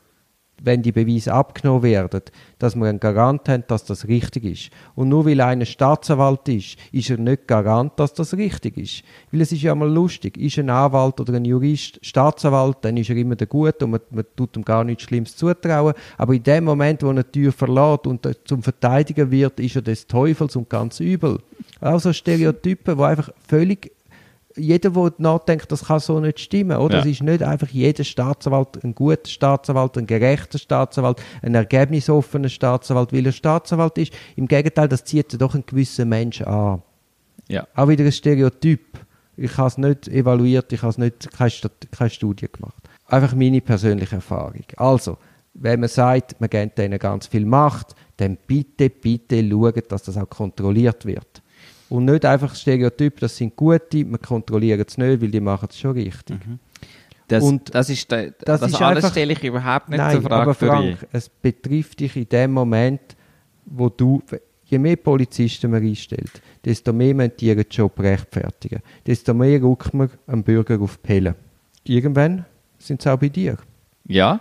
[0.63, 2.23] wenn die Beweise abgenommen werden,
[2.59, 4.71] dass wir einen Garant haben, dass das richtig ist.
[4.95, 9.03] Und nur weil einer Staatsanwalt ist, ist er nicht Garant, dass das richtig ist.
[9.31, 13.11] Weil es ist ja mal lustig, ist ein Anwalt oder ein Jurist Staatsanwalt, dann ist
[13.11, 15.95] er immer der Gute und man, man tut ihm gar nichts Schlimmes zutrauen.
[16.17, 19.77] Aber in dem Moment, wo er die Tür verlässt und äh, zum Verteidiger wird, ist
[19.77, 21.39] er des Teufels und ganz übel.
[21.81, 23.96] Also Stereotypen, die einfach völlig
[24.57, 26.97] jeder, der nachdenkt, das kann so nicht stimmen, oder?
[26.97, 27.01] Ja.
[27.01, 33.13] Es ist nicht einfach jeder Staatsanwalt ein guter Staatsanwalt, ein gerechter Staatsanwalt, ein ergebnisoffener Staatsanwalt,
[33.13, 34.13] weil er Staatsanwalt ist.
[34.37, 36.83] Im Gegenteil, das zieht ja doch einen gewissen Mensch an.
[37.49, 37.67] Ja.
[37.75, 38.99] Auch wieder ein Stereotyp.
[39.37, 41.51] Ich habe es nicht evaluiert, ich habe nicht, keine,
[41.91, 42.83] keine Studie gemacht.
[43.07, 44.65] Einfach meine persönliche Erfahrung.
[44.77, 45.19] Also,
[45.55, 50.17] wenn man sagt, man gibt denen ganz viel Macht, dann bitte, bitte schauen, dass das
[50.17, 51.43] auch kontrolliert wird.
[51.89, 55.79] Und nicht einfach Stereotyp, das sind Gute, wir kontrollieren es nicht, weil die machen es
[55.79, 56.37] schon richtig.
[57.29, 60.13] Das, Und das ist, de, das das, ist alles einfach- stelle ich überhaupt nicht Nein,
[60.15, 61.09] zur Frage aber Frank, dich.
[61.13, 63.01] es betrifft dich in dem Moment,
[63.65, 64.23] wo du,
[64.65, 66.31] je mehr Polizisten man einstellt,
[66.65, 68.81] desto mehr müssen die ihren Job rechtfertigen.
[69.07, 71.35] Desto mehr rückt man am Bürger auf die Pelle.
[71.85, 72.45] Irgendwann
[72.79, 73.57] sind sie auch bei dir.
[74.07, 74.41] Ja,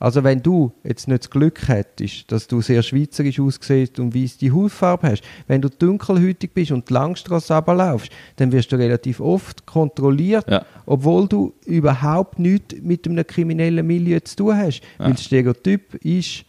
[0.00, 4.38] Also wenn du jetzt nicht das Glück hättest, dass du sehr schweizerisch aussiehst und weiss
[4.38, 9.20] die Hautfarbe hast, wenn du dunkelhütig bist und die Langstrasse runterlaufst, dann wirst du relativ
[9.20, 10.64] oft kontrolliert, Ja.
[10.86, 14.80] obwohl du überhaupt nichts mit einem kriminellen Milieu zu tun hast.
[14.98, 16.44] Weil das Stereotyp ist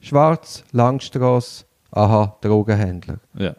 [0.00, 3.18] schwarz, Langstrasse, aha, Drogenhändler.
[3.38, 3.54] ja.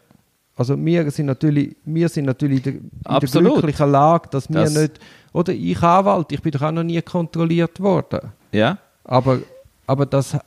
[0.56, 4.60] Also wir sind natürlich, wir sind natürlich in der, in der glücklichen Lage, dass wir
[4.60, 5.00] Das- nicht,
[5.32, 8.32] oder ich Anwalt, ich bin doch auch noch nie kontrolliert worden.
[8.52, 8.78] Ja,
[9.10, 9.40] Aber,
[9.88, 10.38] aber das,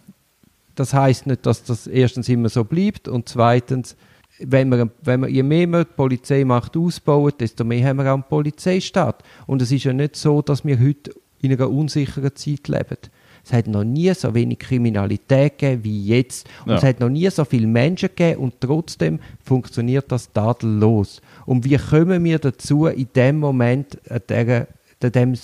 [0.77, 3.97] das heißt nicht, dass das erstens immer so bleibt und zweitens,
[4.39, 8.15] wenn wir, wenn wir, je mehr wir die Polizeimacht ausbauen, desto mehr haben wir auch
[8.15, 9.23] einen Polizeistaat.
[9.47, 12.97] Und es ist ja nicht so, dass wir heute in einer unsicheren Zeit leben.
[13.45, 16.49] Es hat noch nie so wenig Kriminalität gegeben wie jetzt.
[16.65, 16.77] Und Ja.
[16.79, 21.21] es hat noch nie so viele Menschen gegeben und trotzdem funktioniert das tadellos.
[21.45, 24.69] Und wie kommen wir dazu, in dem Moment an dieser,
[25.11, 25.35] dem,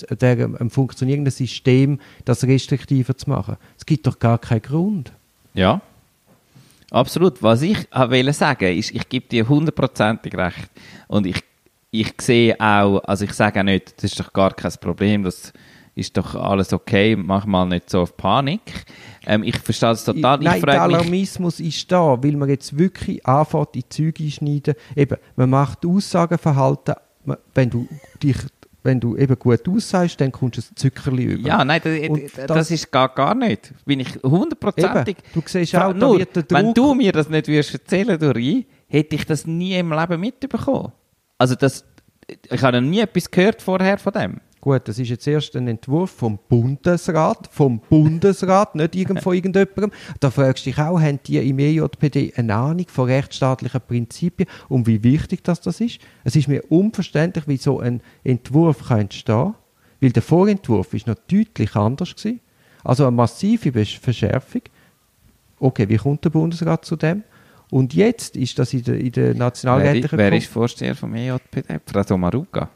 [0.56, 3.56] einem funktionierenden System das restriktiver zu machen?
[3.76, 5.12] Es gibt doch gar keinen Grund.
[5.54, 5.80] ja.
[6.90, 7.42] Absolut.
[7.42, 10.70] Was ich wollte sagen, ist, ich gebe dir hundertprozentig recht.
[11.06, 11.42] Und ich,
[11.90, 15.52] ich sehe auch, also ich sage auch nicht, das ist doch gar kein Problem, das
[15.94, 18.60] ist doch alles okay, mach mal nicht so auf Panik.
[19.26, 20.38] Ähm, ich verstehe das total.
[20.38, 24.24] Nein, ich der frage mich, Alarmismus ist da, weil man jetzt wirklich anfängt, die Züge
[24.24, 24.74] einschneiden.
[24.96, 26.94] Eben, man macht Aussagenverhalten,
[27.54, 27.88] wenn du
[28.22, 28.36] dich
[28.82, 31.48] wenn du eben gut aussagst, dann kommst du ein Zückerli über.
[31.48, 33.72] Ja, nein, das, das, das- ist gar, gar nicht.
[33.84, 35.16] Bin ich hundertprozentig.
[35.34, 36.20] Du siehst auch, nur,
[36.50, 40.92] wenn du mir das nicht würdest erzählen, Dori, hätte ich das nie im Leben mitbekommen.
[41.38, 41.84] Also das,
[42.28, 44.40] ich habe noch nie etwas gehört vorher von dem.
[44.68, 49.92] Gut, das ist jetzt erst ein Entwurf vom Bundesrat, vom Bundesrat, nicht irgend von irgendjemandem.
[50.20, 54.86] Da fragst du dich auch, haben die im EJPD eine Ahnung von rechtsstaatlichen Prinzipien und
[54.86, 56.00] wie wichtig das, das ist?
[56.22, 59.54] Es ist mir unverständlich, wie so ein Entwurf kann entstehen
[60.02, 62.40] weil der Vorentwurf ist noch deutlich anders gewesen.
[62.84, 64.62] Also eine massive Verschärfung.
[65.58, 67.24] Okay, wie kommt der Bundesrat zu dem?
[67.70, 71.14] Und jetzt ist das in der, in der Wer, nationalrätlichen wer Kon- ist Vorsteher vom
[71.14, 71.80] EJPD?
[71.86, 72.68] Frau Somaruga.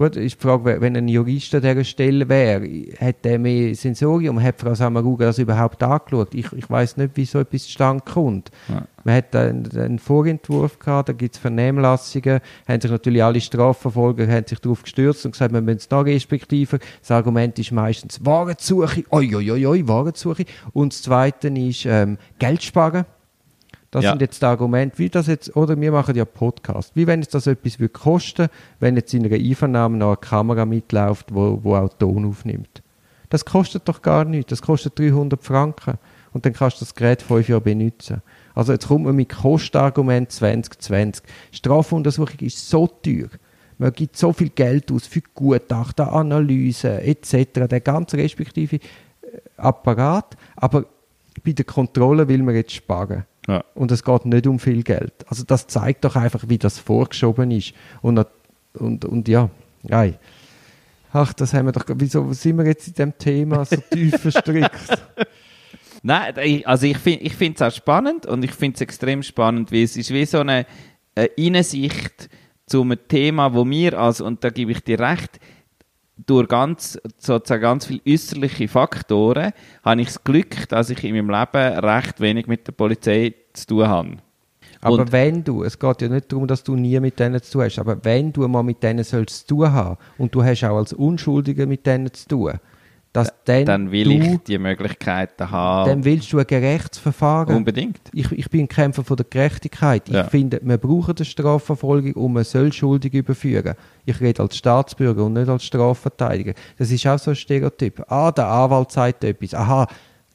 [0.00, 2.62] Gut, die Frage, wenn ein Jurist an dieser Stelle wäre,
[3.00, 4.40] hat der mehr Sensorium?
[4.40, 6.36] Hat Frau Samaruga das überhaupt angeschaut?
[6.36, 8.52] Ich, ich weiß nicht, wie so etwas zustande kommt.
[8.68, 8.84] Ja.
[9.02, 12.38] Man hat einen, einen Vorentwurf gehabt, da gibt es Vernehmlassungen,
[12.68, 16.02] haben sich natürlich alle Strafverfolger haben sich darauf gestürzt und gesagt, wir müssen es da
[16.02, 16.78] respektiver.
[17.00, 20.44] Das Argument ist meistens Warensuche, oi, oi, oi, oi, Warensuche.
[20.72, 23.04] Und das Zweite ist ähm, Geld sparen.
[23.90, 24.10] Das Ja.
[24.10, 26.94] sind jetzt die Argumente, wie das jetzt, oder wir machen ja Podcast.
[26.94, 28.48] Wie wenn es das etwas würde kosten,
[28.80, 32.82] wenn jetzt in einer Einvernahme noch eine Kamera mitläuft, wo, wo auch Ton aufnimmt.
[33.30, 34.50] Das kostet doch gar nichts.
[34.50, 35.94] Das kostet 300 Franken.
[36.32, 38.20] Und dann kannst du das Gerät fünf Jahre benutzen.
[38.54, 41.24] Also jetzt kommt man mit Kostenargument 2020.
[41.52, 43.28] Strafuntersuchung ist so teuer.
[43.78, 47.66] Man gibt so viel Geld aus für Gutachten, Analysen etc.
[47.68, 48.80] Der ganze respektive äh,
[49.56, 50.36] Apparat.
[50.56, 50.84] Aber
[51.44, 53.24] bei der Kontrolle will man jetzt sparen.
[53.48, 53.64] Ja.
[53.74, 55.12] Und es geht nicht um viel Geld.
[55.26, 57.72] Also das zeigt doch einfach, wie das vorgeschoben ist.
[58.02, 58.24] Und,
[58.74, 59.50] und, und ja,
[59.82, 60.16] nein.
[61.12, 61.86] Ach, das haben wir doch.
[61.94, 64.70] Wieso sind wir jetzt in dem Thema so tief verstrickt?
[66.02, 69.72] Nein, ich- also ich finde ich es auch spannend und ich finde es extrem spannend,
[69.72, 70.66] weil es ist wie so eine,
[71.14, 72.28] eine Innensicht
[72.66, 75.40] zu einem Thema, wo wir, also, und da gebe ich dir recht,
[76.26, 79.52] durch ganz, sozusagen ganz viele äußerliche Faktoren
[79.84, 83.66] habe ich das Glück, dass ich in meinem Leben recht wenig mit der Polizei zu
[83.66, 84.16] tun habe.
[84.80, 87.52] Aber Und- wenn du, es geht ja nicht darum, dass du nie mit denen zu
[87.52, 90.62] tun hast, aber wenn du mal mit denen sollst zu tun haben und du hast
[90.64, 92.52] auch als Unschuldiger mit denen zu tun,
[93.12, 95.88] dass dann, Dann will du, ich die Möglichkeiten haben.
[95.90, 97.56] dann willst du ein gerechtes Verfahren.
[97.56, 98.00] Unbedingt.
[98.12, 100.08] Ich, ich bin ein Kämpfer von der Gerechtigkeit.
[100.08, 100.24] Ich Ja.
[100.24, 103.74] finde, wir brauchen eine Strafverfolgung und man soll schuldig überführen.
[104.04, 106.52] Ich rede als Staatsbürger und nicht als Strafverteidiger.
[106.76, 108.04] Das ist auch so ein Stereotyp.
[108.10, 109.54] Ah, der Anwalt sagt etwas.
[109.54, 109.86] Aha,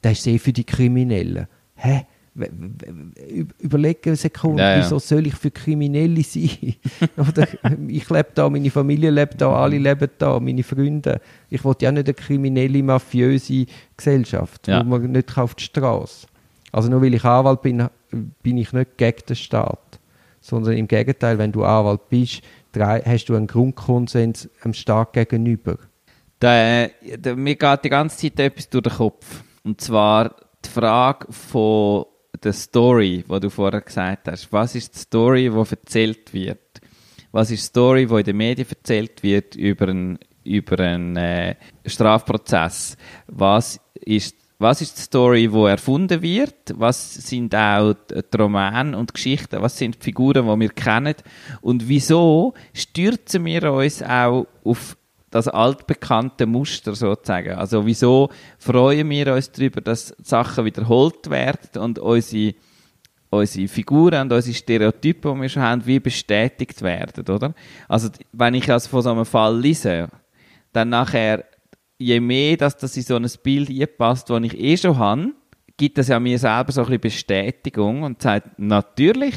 [0.02, 1.46] der ist eh für die Kriminellen.
[1.76, 2.06] Hä?
[2.36, 4.82] W- w- w- Überlege eine Sekunde, Ja, ja.
[4.82, 6.74] wieso soll ich für Kriminelle sein?
[7.16, 7.46] Oder,
[7.86, 11.20] ich lebe da, meine Familie lebt da, alle leben da, meine Freunde.
[11.48, 13.66] Ich will ja nicht eine kriminelle, mafiöse
[13.96, 14.80] Gesellschaft, Ja.
[14.80, 16.26] wo man nicht auf die Straße.
[16.72, 17.86] Also nur weil ich Anwalt bin,
[18.42, 20.00] bin ich nicht gegen den Staat.
[20.40, 22.42] Sondern im Gegenteil, wenn du Anwalt bist,
[22.76, 25.78] hast du einen Grundkonsens am Staat gegenüber.
[26.40, 29.44] Da, da, mir geht die ganze Zeit etwas durch den Kopf.
[29.62, 32.06] Und zwar die Frage von
[32.44, 34.52] der Story, die du vorher gesagt hast.
[34.52, 36.80] Was ist die Story, die erzählt wird?
[37.32, 41.56] Was ist die Story, die in den Medien erzählt wird über einen, über einen äh,
[41.86, 42.96] Strafprozess?
[43.26, 46.74] Was ist was ist die Story, die erfunden wird?
[46.76, 49.60] Was sind auch die Romane und Geschichten?
[49.60, 51.16] Was sind die Figuren, die wir kennen?
[51.60, 54.96] Und wieso stürzen wir uns auch auf
[55.34, 57.54] das altbekannte Muster sozusagen?
[57.54, 62.54] Also wieso freuen wir uns darüber, dass Sachen wiederholt werden und unsere
[63.30, 67.52] unsere Figuren und unsere Stereotypen, die wir schon haben, wie bestätigt werden, oder?
[67.88, 70.08] Also, wenn ich also von so einem Fall lese,
[70.72, 71.44] dann nachher
[71.98, 75.32] je mehr dass das in so ein Bild einpasst, das ich eh schon habe,
[75.76, 79.34] gibt das ja mir selber so ein bisschen Bestätigung und sagt, natürlich,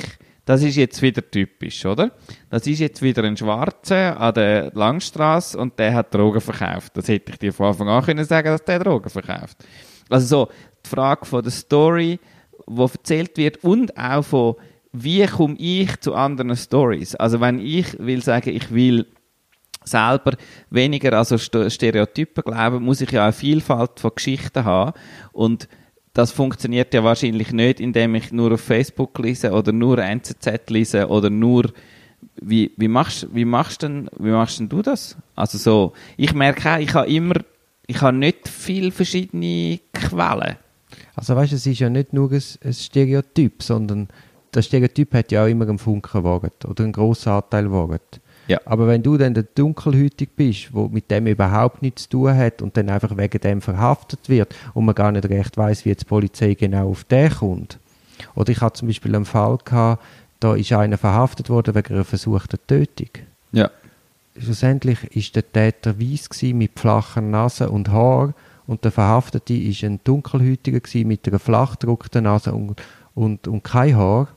[0.48, 2.10] das ist jetzt wieder typisch, oder?
[2.50, 6.96] Das ist jetzt wieder ein Schwarzer an der Langstrasse und der hat Drogen verkauft.
[6.96, 9.58] Das hätte ich dir von Anfang an können sagen, dass der Drogen verkauft.
[10.10, 10.52] Also so,
[10.86, 12.18] die Frage von der Story,
[12.66, 14.56] die erzählt wird und auch von,
[14.94, 17.14] wie komme ich zu anderen Stories?
[17.16, 19.06] Also wenn ich will sagen, ich will
[19.84, 20.38] selber
[20.70, 24.94] weniger also Stereotypen glauben, muss ich ja eine Vielfalt von Geschichten haben
[25.34, 25.68] und
[26.18, 31.08] das funktioniert ja wahrscheinlich nicht, indem ich nur auf Facebook lese oder nur NZZ lese
[31.10, 31.72] oder nur
[32.42, 35.16] wie, wie machst wie machst denn wie machst denn du das?
[35.36, 37.36] Also so, ich merke auch, ich habe immer
[37.86, 40.56] ich habe nicht viele verschiedene Quellen.
[41.16, 44.08] Also weißt, es ist ja nicht nur ein, ein Stereotyp, sondern
[44.52, 48.22] das Stereotyp hat ja auch immer einen Funken gewagt oder einen grossen Anteil gewagt.
[48.48, 48.60] Ja.
[48.66, 52.62] Aber wenn du dann der Dunkelhütig bist, wo mit dem überhaupt nichts zu tun hat
[52.62, 56.04] und dann einfach wegen dem verhaftet wird und man gar nicht recht weiß, wie jetzt
[56.04, 57.80] die Polizei genau auf den kommt.
[58.36, 60.04] Oder ich hatte zum Beispiel einen Fall gehabt,
[60.40, 63.10] da ist einer verhaftet worden wegen einer versuchten Tötung.
[63.52, 63.70] Ja.
[64.38, 68.34] Schlussendlich ist der Täter weiß mit flacher Nase und Haar
[68.68, 72.82] und der Verhaftete ist ein Dunkelhütiger mit einer flachdruckten Nase und,
[73.16, 74.28] und, und kein Haar.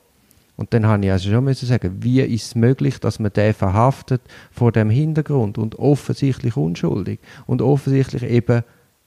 [0.60, 3.54] Und dann habe ich also schon müssen sagen, wie ist es möglich, dass man den
[3.54, 4.20] verhaftet
[4.52, 8.62] vor dem Hintergrund und offensichtlich unschuldig und offensichtlich eben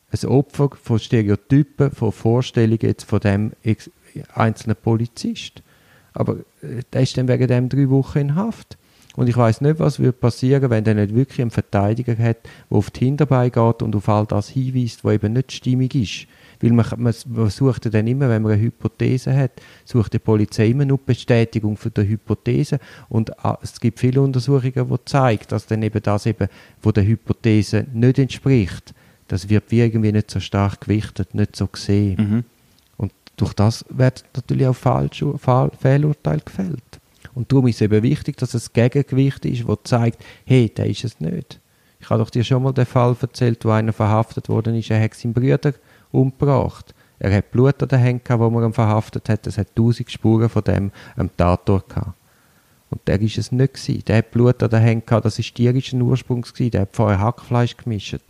[0.09, 3.51] ein Opfer von Stereotypen, von Vorstellungen jetzt von dem
[4.33, 5.61] einzelnen Polizist.
[6.13, 8.79] Aber äh, der ist dann wegen dem drei Wochen in Haft.
[9.15, 12.37] Und ich weiß nicht, was würde passieren, wenn der nicht wirklich einen Verteidiger hat,
[12.71, 16.25] der auf die Hinterbeine geht und auf all das hinweist, was eben nicht stimmig ist.
[16.63, 19.51] Weil man, man, sucht dann immer, wenn man eine Hypothese hat,
[19.83, 22.79] sucht die Polizei immer nur Bestätigung für die Hypothese.
[23.09, 26.47] Und ah, es gibt viele Untersuchungen, die zeigen, dass dann eben das eben,
[26.81, 28.93] wo der Hypothese nicht entspricht,
[29.27, 32.15] das wird wie irgendwie nicht so stark gewichtet, nicht so gesehen.
[32.17, 32.43] Mhm.
[32.95, 35.21] Und durch das wird natürlich auch falsch,
[35.81, 36.81] Fehlurteil gefällt.
[37.35, 41.03] Und darum ist es eben wichtig, dass es Gegengewicht ist, das zeigt, hey, der ist
[41.03, 41.59] es nicht.
[41.99, 45.01] Ich habe doch dir schon mal den Fall erzählt, wo einer verhaftet worden ist, er
[45.01, 45.73] hat seinen Bruder
[46.13, 46.95] umgebracht.
[47.19, 49.47] Er hat Blut an den Händen wo man ihn verhaftet hat.
[49.47, 52.17] Es hat tausend Spuren von dem am Tatort gehabt.
[52.89, 54.03] Und der ist es nicht gewesen.
[54.05, 56.71] Der hat Blut an den Händen gehabt, das ist tierischen Ursprungs gewesen.
[56.71, 58.21] Der hat vorher Hackfleisch gemischt.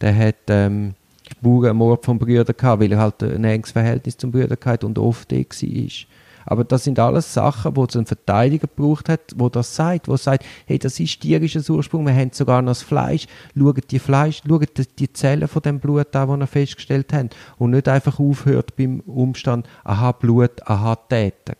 [0.00, 0.94] Der hat, ähm,
[1.40, 5.30] Mord vom Brüder gehabt, weil er halt ein enges Verhältnis zum Brüder hatte und oft
[5.30, 6.06] der war.
[6.46, 10.16] Aber das sind alles Sachen, wo es einen Verteidiger gebraucht hat, wo das sagt, wo
[10.16, 13.26] sagt, hey, das ist tierischer Ursprung, wir haben sogar noch das Fleisch,
[13.56, 17.70] schaut die Fleisch, schaut die Zellen von dem Blut an, die wir festgestellt haben und
[17.70, 21.54] nicht einfach aufhört beim Umstand, aha, Blut, aha, Täter.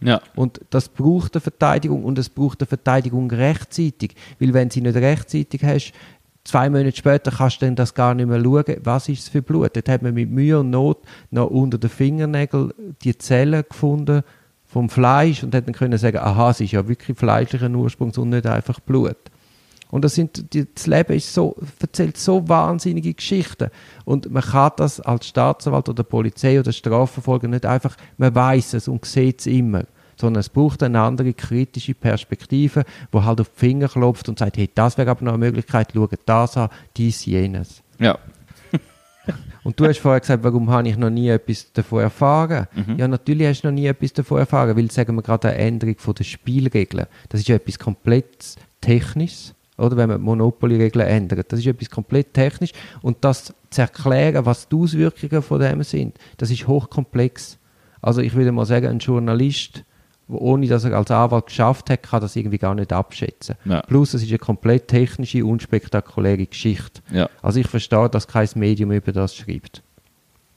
[0.00, 0.20] Ja.
[0.36, 4.14] Und das braucht eine Verteidigung und es braucht eine Verteidigung rechtzeitig.
[4.38, 5.92] Weil wenn sie nicht rechtzeitig hast,
[6.48, 9.42] zwei Monate später kannst du dann das gar nicht mehr schauen, was ist es für
[9.42, 9.76] Blut.
[9.76, 12.72] Dort hat man mit Mühe und Not noch unter den Fingernägeln
[13.02, 14.22] die Zellen gefunden
[14.66, 18.30] vom Fleisch und hat dann können sagen, aha, es ist ja wirklich fleischlicher Ursprungs und
[18.30, 19.16] nicht einfach Blut.
[19.90, 23.70] Und das, sind, das Leben ist so, erzählt so wahnsinnige Geschichten.
[24.04, 28.88] Und man kann das als Staatsanwalt oder Polizei oder Strafverfolger nicht einfach, man weiß es
[28.88, 29.84] und sieht es immer
[30.18, 34.56] sondern es braucht eine andere kritische Perspektive, wo halt auf die Finger klopft und sagt,
[34.56, 37.82] hey, das wäre aber noch eine Möglichkeit, schau das an, dies, jenes.
[37.98, 38.18] Ja.
[39.62, 42.66] Und du hast vorher gesagt, warum habe ich noch nie etwas davon erfahren?
[42.74, 42.96] Mhm.
[42.96, 45.96] Ja, natürlich hast du noch nie etwas davon erfahren, weil, sagen wir gerade, eine Änderung
[46.16, 51.52] der Spielregeln, das ist ja etwas komplett Technisches, oder, wenn man Monopoly-Regeln ändert.
[51.52, 56.18] Das ist etwas komplett technisch und das zu erklären, was die Auswirkungen von dem sind,
[56.36, 57.58] das ist hochkomplex.
[58.02, 59.84] Also ich würde mal sagen, ein Journalist
[60.28, 63.56] ohne dass er als Anwalt geschafft hat, kann das irgendwie gar nicht abschätzen.
[63.64, 63.82] Ja.
[63.82, 67.00] Plus, es ist eine komplett technische, unspektakuläre Geschichte.
[67.10, 67.28] Ja.
[67.42, 69.82] Also ich verstehe, dass kein Medium über das schreibt.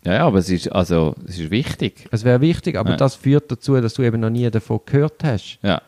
[0.06, 2.08] Ja, ja aber es ist, also, es ist wichtig.
[2.12, 2.98] Es wäre wichtig, aber ja.
[2.98, 5.60] das führt dazu, dass du eben noch nie davon gehört hast.
[5.62, 5.82] Ja.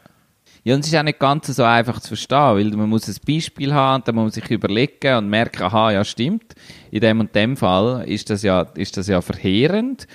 [0.65, 3.15] Ja, und es ist auch nicht ganz so einfach zu verstehen, weil man muss ein
[3.27, 6.55] Beispiel haben, dann muss man sich überlegen und merken, aha, ja, stimmt.
[6.89, 10.07] In dem und dem Fall ist das ja, ist das ja verheerend.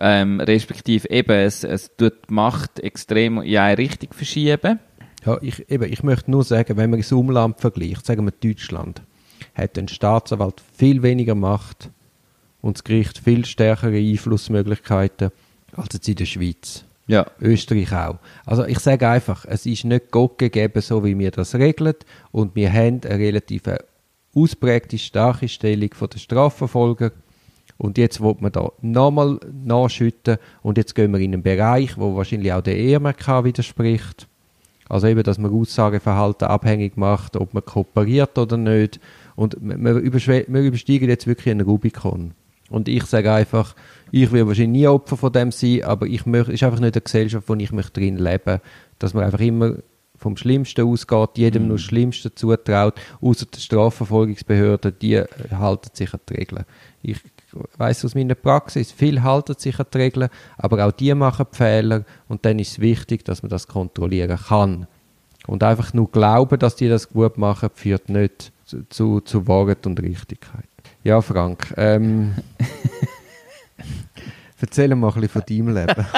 [0.00, 4.78] Ähm, respektive eben, es, es tut die Macht extrem in eine Richtung verschieben.
[5.24, 9.02] Ja, ich, eben, ich möchte nur sagen, wenn man das Umland vergleicht, sagen wir Deutschland,
[9.54, 11.90] hat ein Staatsanwalt viel weniger Macht
[12.60, 15.30] und das Gericht viel stärkere Einflussmöglichkeiten
[15.76, 16.84] als jetzt in der Schweiz.
[17.08, 17.26] Ja.
[17.40, 18.18] Österreich auch.
[18.44, 21.94] Also ich sage einfach, es ist nicht Gott gegeben, so wie wir das regeln
[22.30, 23.62] und wir haben eine relativ
[24.34, 27.12] ausprägte, starke Stellung von der Strafverfolger
[27.78, 32.16] und jetzt wird man da nochmal nachschütten und jetzt gehen wir in einen Bereich, wo
[32.16, 34.26] wahrscheinlich auch der EMRK widerspricht.
[34.88, 39.00] Also eben, dass man Aussageverhalten abhängig macht, ob man kooperiert oder nicht.
[39.36, 42.32] Und wir, wir übersteigen jetzt wirklich einen Rubikon.
[42.70, 43.74] Und ich sage einfach,
[44.10, 47.02] ich will wahrscheinlich nie Opfer von dem sein, aber ich möchte, ist einfach nicht eine
[47.02, 48.60] Gesellschaft, wo ich möchte drin leben
[48.98, 49.76] dass man einfach immer
[50.16, 51.68] vom Schlimmsten ausgeht, jedem Mhm.
[51.68, 55.22] nur das Schlimmste zutraut, außer die Strafverfolgungsbehörden, die
[55.52, 56.64] halten sich an die Regeln.
[57.02, 57.20] Ich
[57.76, 62.04] weiß aus meiner Praxis, viele halten sich an die Regeln, aber auch die machen Fehler
[62.28, 64.86] und dann ist es wichtig, dass man das kontrollieren kann.
[65.46, 69.86] Und einfach nur glauben, dass die das gut machen, führt nicht zu, zu, zu Wahrheit
[69.86, 70.64] und Richtigkeit.
[71.04, 72.34] Ja, Frank, ähm,
[74.60, 76.06] erzähl mal ein bisschen von deinem Leben.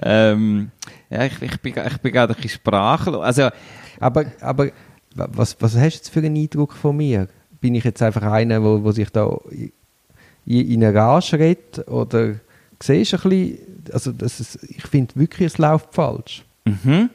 [0.00, 0.70] Ähm,
[1.10, 3.22] ja, ich, ich, bin, ich bin gerade ein bisschen sprachlos.
[3.24, 3.48] Also,
[3.98, 4.66] Aber, aber
[5.14, 7.28] wa- was, was hast du jetzt für einen Eindruck von mir?
[7.60, 9.72] Bin ich jetzt einfach einer, wo, wo sich da in,
[10.44, 11.88] in eine Rage redet?
[11.88, 12.34] Oder
[12.80, 13.58] siehst du ein bisschen,
[13.92, 16.44] also das ist, ich finde wirklich, es läuft falsch.
[16.64, 17.10] Mhm.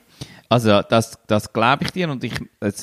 [0.49, 2.33] Also, das, das glaube ich dir und ich,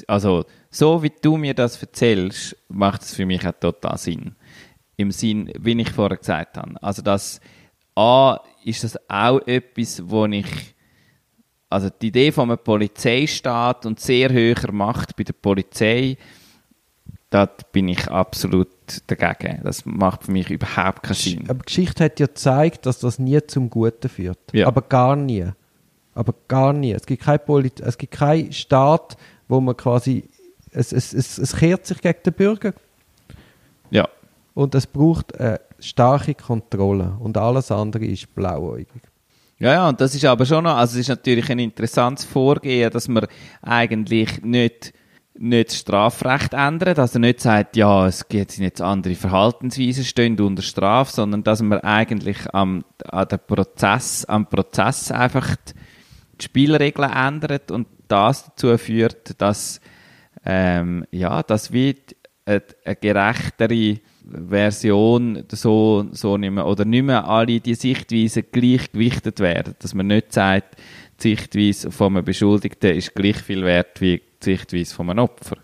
[0.08, 4.34] also, so wie du mir das erzählst, macht es für mich auch total Sinn.
[4.96, 6.82] Im Sinn, wie ich vorher gesagt habe.
[6.82, 7.40] Also, das,
[7.94, 10.74] A, ist das auch etwas, wo ich,
[11.68, 16.16] also die Idee von einem Polizeistaat und sehr höherer Macht bei der Polizei,
[17.30, 18.68] da bin ich absolut
[19.06, 19.60] dagegen.
[19.62, 21.44] Das macht für mich überhaupt keinen Sinn.
[21.48, 24.38] Aber die Geschichte hat ja gezeigt, dass das nie zum Guten führt.
[24.52, 24.66] Ja.
[24.66, 25.46] Aber gar nie.
[26.14, 26.92] Aber gar nie.
[26.92, 29.16] Es gibt keinen Polit es gibt keinen Staat,
[29.46, 30.24] wo man quasi,
[30.72, 32.72] es, es, es, es kehrt sich gegen den Bürger.
[33.90, 34.08] Ja.
[34.54, 37.16] Und es braucht eine starke Kontrolle.
[37.20, 39.02] Und alles andere ist blauäugig.
[39.60, 42.90] Ja, ja, und das ist aber schon noch, also es ist natürlich ein interessantes Vorgehen,
[42.90, 43.26] dass man
[43.60, 44.94] eigentlich nicht,
[45.40, 50.62] nicht das Strafrecht ändert, also nicht sagt, ja, es gibt jetzt andere Verhaltensweisen stehen unter
[50.62, 55.72] Strafe, sondern dass man eigentlich am, an der Prozess, am Prozess einfach die,
[56.42, 59.80] Spielregeln ändert und das dazu führt, dass,
[60.44, 61.96] ähm, ja, dass wie
[62.44, 64.00] eine, eine gerechtere
[64.48, 69.74] Version so, so nicht mehr, oder nicht mehr alle die Sichtweisen gleich gewichtet werden.
[69.78, 70.76] Dass man nicht sagt,
[71.22, 75.56] die Sichtweise von einem Beschuldigten ist gleich viel wert wie die Sichtweise von einem Opfer.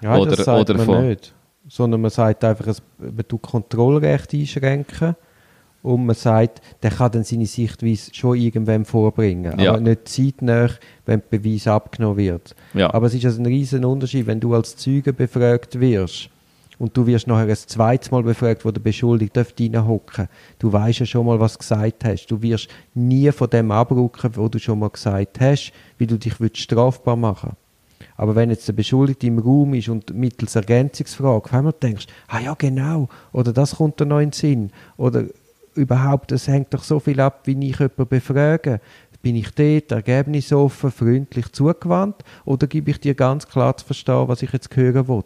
[0.00, 1.34] Ja, oder, das sagt oder man von, nicht.
[1.68, 5.16] Sondern man sagt einfach, es, man tut Kontrollrecht einschränken
[5.82, 9.72] und man sagt, der kann dann seine Sichtweise schon irgendwann vorbringen, Ja.
[9.72, 10.70] aber nicht zeitnah,
[11.06, 12.54] wenn der Beweis abgenommen wird.
[12.74, 12.92] Ja.
[12.92, 16.30] Aber es ist also ein riesen Unterschied, wenn du als Zeuge befragt wirst
[16.78, 21.06] und du wirst nachher ein zweites Mal befragt, wo der Beschuldigte reinhocken Du weißt ja
[21.06, 22.26] schon mal, was du gesagt hast.
[22.26, 26.40] Du wirst nie von dem abrücken, wo du schon mal gesagt hast, wie du dich
[26.40, 27.56] willst strafbar machen
[28.16, 32.40] aber wenn jetzt der Beschuldigte im Raum ist und mittels Ergänzungsfrage auf einmal denkst, ah
[32.40, 35.24] ja genau, oder das kommt dir noch in den Sinn, oder
[35.74, 38.80] überhaupt, es hängt doch so viel ab, wie ich jemanden befrage.
[39.20, 44.42] Bin ich dort, ergebnisoffen, freundlich zugewandt, oder gebe ich dir ganz klar zu verstehen, was
[44.42, 45.24] ich jetzt hören will?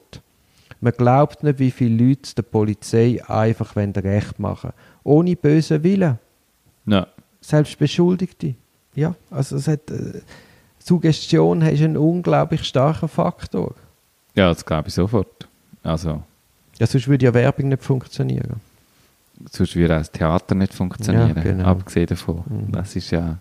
[0.80, 4.72] Man glaubt nicht, wie viele Leute der Polizei einfach Recht machen
[5.04, 6.18] Ohne bösen Willen.
[6.86, 7.06] ja.
[7.40, 8.54] Selbst Beschuldigte.
[8.94, 9.90] Ja, also es hat...
[9.90, 10.20] Äh,
[10.84, 13.74] Suggestion ist ein unglaublich starker Faktor.
[14.34, 15.48] ja, das glaube ich sofort.
[15.82, 16.22] Also,
[16.78, 18.60] Ja, sonst würde ja Werbung nicht funktionieren.
[19.50, 21.64] sonst würde auch das Theater nicht funktionieren, Ja, genau.
[21.66, 22.42] abgesehen davon.
[22.48, 22.72] Mhm.
[22.72, 23.38] Das ist ja,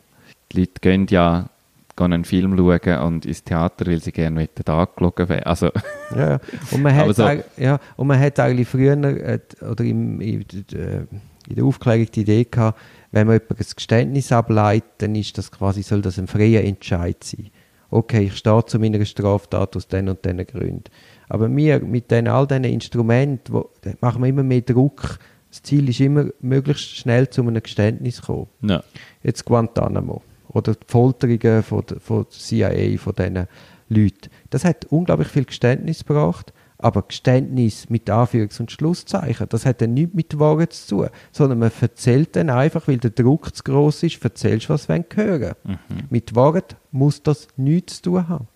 [0.52, 1.50] die Leute gehen ja
[1.98, 5.44] gehen einen Film schauen und ins Theater, weil sie gerne möchten angeschaut werden.
[5.44, 5.70] Also,
[6.16, 6.40] Ja,
[6.72, 9.40] und man hat, so- ja, und man hat eigentlich früher äh,
[9.70, 10.42] oder im, in,
[10.74, 11.02] äh,
[11.50, 12.80] in der Aufklärung die Idee gehabt,
[13.12, 17.24] wenn man jemand ein Geständnis ableitet, dann ist das quasi, soll das ein freier Entscheid
[17.24, 17.50] sein.
[17.90, 20.86] Okay, ich stehe zu meiner Straftat aus den und den Gründen.
[21.28, 25.20] Aber wir, mit den, all diesen Instrumenten, wo, machen wir immer mehr Druck.
[25.50, 28.48] Das Ziel ist immer, möglichst schnell zu einem Geständnis zu kommen.
[28.62, 28.82] ja.
[29.24, 33.48] Jetzt Guantanamo oder die Folterungen von von CIA, von diesen
[33.90, 34.30] Leuten.
[34.50, 39.94] Das hat unglaublich viel Geständnis gebracht, Aber Geständnis mit Anführungs- und Schlusszeichen, das hat dann
[39.94, 44.04] nichts mit Wahren zu tun, sondern man erzählt dann einfach, weil der Druck zu gross
[44.04, 45.78] ist, erzählst was du hören mhm.
[46.10, 48.48] Mit Wahrheit muss das nichts zu tun haben.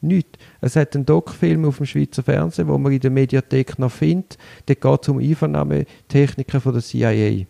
[0.00, 0.38] Nichts.
[0.60, 4.38] Es hat einen Doc-Film auf dem Schweizer Fernsehen, wo man in der Mediathek noch findet.
[4.68, 7.46] Der geht um Einvernahmetechniken von der CIA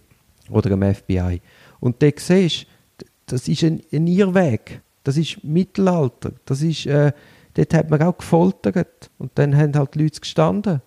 [0.51, 1.43] oder dem FBI.
[1.81, 2.67] Und dort siehst
[2.99, 4.81] du, das ist ein, ein Irrweg.
[5.05, 6.33] Das ist Mittelalter.
[6.47, 7.13] Das ist, äh,
[7.59, 9.11] dort hat man auch gefoltert.
[9.19, 10.81] Und dann haben halt die Leute gestanden,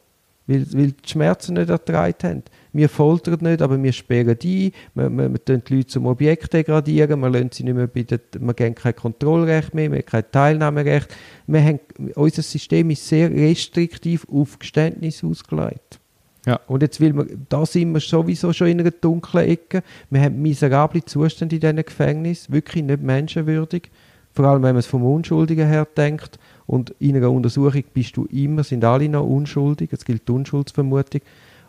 [0.48, 2.44] weil, weil die Schmerzen nicht ertragen haben.
[2.74, 4.72] Wir foltern nicht, aber wir sperren die ein.
[4.96, 7.20] Wir, wir, wir die Leute zum Objekt degradieren.
[7.20, 10.32] Wir lassen sie nicht mehr bei der, wir geben kein Kontrollrecht mehr, wir haben kein
[10.32, 11.14] Teilnahmerecht.
[11.48, 11.80] Wir haben,
[12.16, 16.00] unser System ist sehr restriktiv auf Geständnis ausgelegt.
[16.46, 16.60] Ja.
[16.68, 19.84] Und jetzt will man, da sind wir sowieso schon in einer dunklen Ecke.
[20.10, 23.92] Wir haben miserable Zustände in diesen Gefängnissen, wirklich nicht menschenwürdig.
[24.34, 26.40] Vor allem, wenn man es vom Unschuldigen her denkt.
[26.72, 29.92] Und in einer Untersuchung bist du immer, sind alle noch unschuldig.
[29.92, 31.20] Es gilt die Unschuldsvermutung.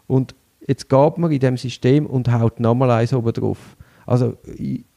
[0.07, 0.33] Und
[0.65, 3.59] jetzt geht man in dem System und haut nochmal eins oben drauf.
[4.07, 4.37] Also,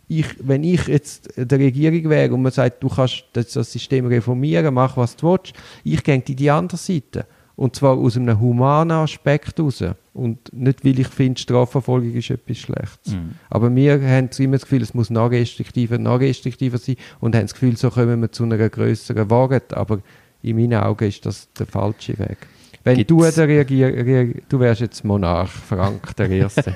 [0.08, 4.76] ich, wenn ich jetzt der Regierung wäre und man sagt, du kannst das, System reformieren,
[4.76, 5.54] mach was du willst,
[5.84, 7.26] ich gehe in die andere Seite.
[7.56, 9.84] Und zwar aus einem humanen Aspekt heraus.
[10.14, 13.14] Und nicht, weil ich finde, Strafverfolgung ist etwas Schlechtes.
[13.14, 13.32] Mhm.
[13.50, 17.44] Aber wir haben immer das Gefühl, es muss noch restriktiver, noch restriktiver sein und haben
[17.44, 19.74] das Gefühl, so kommen wir zu einer größeren Wahrheit.
[19.74, 20.00] Aber
[20.42, 22.38] in meinen Augen ist das der falsche Weg.
[22.84, 23.10] Wenn Gibt's?
[23.10, 26.76] du der Reagier du wärst jetzt Monarch, Frank der Erste.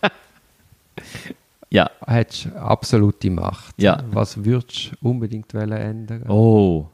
[1.70, 1.90] ja.
[2.06, 3.74] Hättest absolute Macht.
[3.82, 4.02] Ja.
[4.12, 6.24] Was würdest du unbedingt ändern?
[6.28, 6.86] Oh,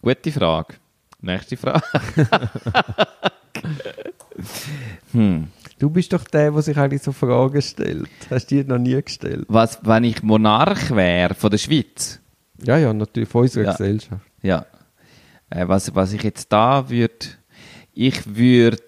[0.00, 0.74] gute Frage.
[1.22, 1.82] Nächste Frage.
[5.12, 5.48] hm.
[5.78, 8.08] Du bist doch der, der sich eigentlich so Fragen stellt.
[8.28, 9.44] Hast du dir noch nie gestellt?
[9.48, 12.20] Was, wenn ich Monarch wäre von der Schweiz?
[12.62, 13.72] Ja, ja, natürlich, von unserer ja.
[13.72, 14.24] Gesellschaft.
[14.42, 14.66] Ja.
[15.50, 17.26] Äh, was, was ich jetzt da würde,
[17.94, 18.78] ich würde,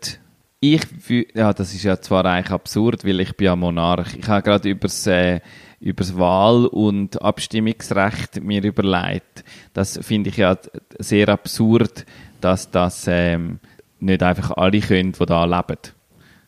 [0.60, 4.14] ich würde, ja, das ist ja zwar eigentlich absurd, weil ich bin ja Monarch.
[4.16, 5.40] Ich habe gerade übers, äh,
[5.84, 9.44] übers Wahl- und Abstimmungsrecht mir überlegt.
[9.74, 10.56] Das finde ich ja
[10.98, 12.06] sehr absurd,
[12.40, 13.60] dass das ähm,
[14.00, 15.78] nicht einfach alle können, die da leben,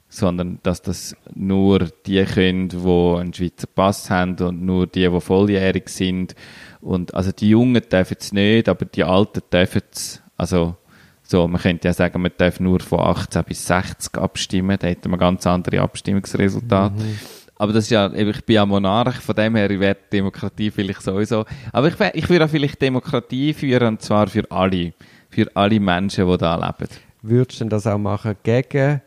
[0.08, 5.20] sondern dass das nur die können, die einen Schweizer Pass haben und nur die, die
[5.20, 6.34] volljährig sind.
[6.80, 10.22] Und also die Jungen dürfen es nicht, aber die Alten dürfen es.
[10.38, 10.76] Also
[11.22, 15.10] so, man könnte ja sagen, man darf nur von 18 bis 60 abstimmen, da hätten
[15.10, 17.02] wir ganz andere Abstimmungsresultate.
[17.02, 17.18] Mhm.
[17.58, 21.44] Aber das ist ja, ich bin ja Monarch, von dem her wäre Demokratie vielleicht sowieso.
[21.72, 24.92] Aber ich, ich würde auch vielleicht Demokratie führen, und zwar für alle
[25.36, 26.90] für alle Menschen, die da leben.
[27.20, 29.02] Würdest du denn das auch machen gegen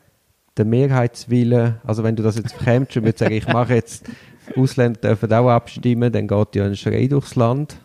[0.58, 1.78] den Mehrheitswillen?
[1.84, 4.06] Also wenn du das jetzt bekämpfst und würdest sagen, ich mache jetzt,
[4.56, 7.78] Ausländer dürfen auch abstimmen, dann geht ja ein Schrei durchs Land.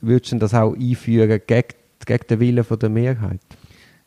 [0.00, 1.68] Würdest du das auch einführen gegen,
[2.06, 3.40] gegen den Willen der Mehrheit?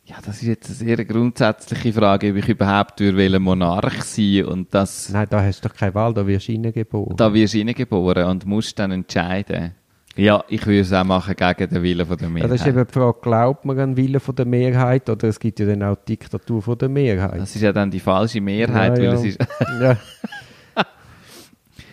[0.10, 4.74] Ja, das ist jetzt eine sehr grundsätzliche Frage, ob ich überhaupt will Monarch sein und
[4.74, 5.10] das...
[5.10, 7.16] Nein, da hast du doch keine Wahl, da wirst du reingeboren.
[7.16, 9.76] Da wirst du reingeboren und musst dann entscheiden.
[10.16, 12.50] Ja, ich würde es auch machen gegen den Willen der Mehrheit.
[12.50, 15.40] Ja, das ist eben die Frage, glaubt man an den Willen der Mehrheit oder es
[15.40, 17.40] gibt ja dann auch die Diktatur der Mehrheit?
[17.40, 19.12] Das ist ja dann die falsche Mehrheit, ja, ja.
[19.12, 19.40] weil es ist...
[19.80, 19.98] ja.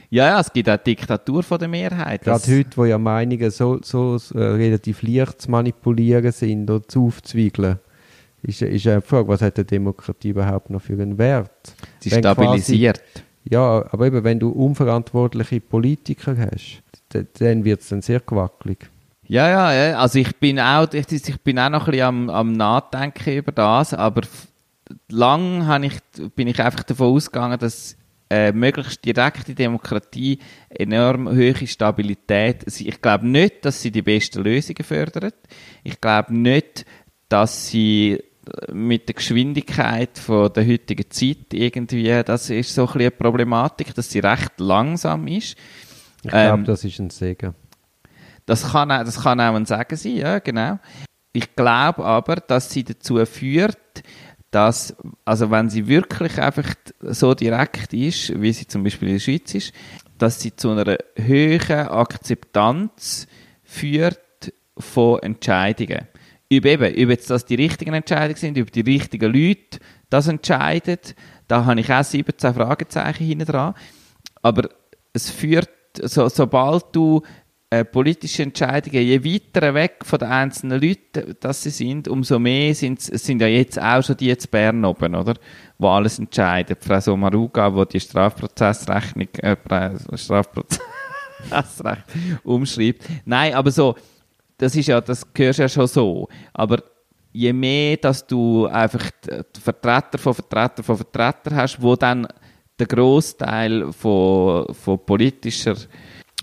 [0.08, 2.22] Ja, ja, es gibt auch Diktatur von der Mehrheit.
[2.22, 7.08] Gerade heute, wo ja Meinungen so, so äh, relativ leicht zu manipulieren sind oder zu
[7.08, 7.80] aufzwiegeln,
[8.46, 11.74] ist, ist eine Frage, was hat eine Demokratie überhaupt noch für einen Wert?
[11.98, 13.02] Sie wenn stabilisiert.
[13.02, 16.82] Quasi, ja, aber eben, wenn du unverantwortliche Politiker hast,
[17.38, 18.78] dann wird es dann sehr gewackelig.
[19.28, 22.30] Ja, ja, ja, also ich bin auch, ich, ich bin auch noch ein bisschen am,
[22.30, 24.22] am Nachdenken über das, aber
[25.08, 25.98] lang ich,
[26.36, 27.96] bin ich einfach davon ausgegangen, dass
[28.30, 30.38] äh, möglichst direkte Demokratie
[30.68, 32.64] enorm hohe Stabilität.
[32.66, 35.34] Ich glaube nicht, dass sie die besten Lösungen fördert.
[35.82, 36.84] Ich glaube nicht,
[37.28, 38.22] dass sie
[38.72, 43.94] mit der Geschwindigkeit von der heutigen Zeit irgendwie, das ist so ein bisschen eine Problematik,
[43.94, 45.56] dass sie recht langsam ist.
[46.22, 47.54] Ich glaube, ähm, das ist ein Segen.
[48.44, 50.78] Das kann, auch, das kann auch ein Segen sein, ja, genau.
[51.32, 53.76] Ich glaube aber, dass sie dazu führt,
[54.50, 59.20] dass, also wenn sie wirklich einfach so direkt ist, wie sie zum Beispiel in der
[59.20, 59.72] Schweiz ist,
[60.18, 63.26] dass sie zu einer höheren Akzeptanz
[63.64, 64.20] führt
[64.78, 66.06] von Entscheidungen.
[66.48, 69.80] Über eben, über jetzt, dass die richtigen Entscheidungen sind, über die richtigen Leute
[70.10, 70.98] das entscheiden,
[71.48, 73.74] da habe ich auch 17 Fragezeichen hinten dran.
[74.42, 74.68] Aber
[75.12, 75.70] es führt
[76.02, 77.22] so, sobald du
[77.70, 82.74] äh, politische Entscheidungen, je weiter weg von den einzelnen Leuten dass sie sind, umso mehr
[82.74, 85.34] sind, sind ja jetzt auch schon die jetzt Bern oben, oder?
[85.78, 86.76] Wo alles entscheiden.
[86.78, 89.56] Frau Somaruga, wo die Strafprozessrechnung, äh,
[90.14, 92.04] Strafprozessrecht
[92.44, 93.02] umschreibt.
[93.24, 93.96] Nein, aber so,
[94.58, 96.28] das ist ja, das gehört ja schon so.
[96.52, 96.82] Aber
[97.32, 99.10] je mehr, dass du einfach
[99.62, 102.26] Vertreter von Vertreter von Vertreter hast, wo dann
[102.78, 105.76] der Großteil von, von politischer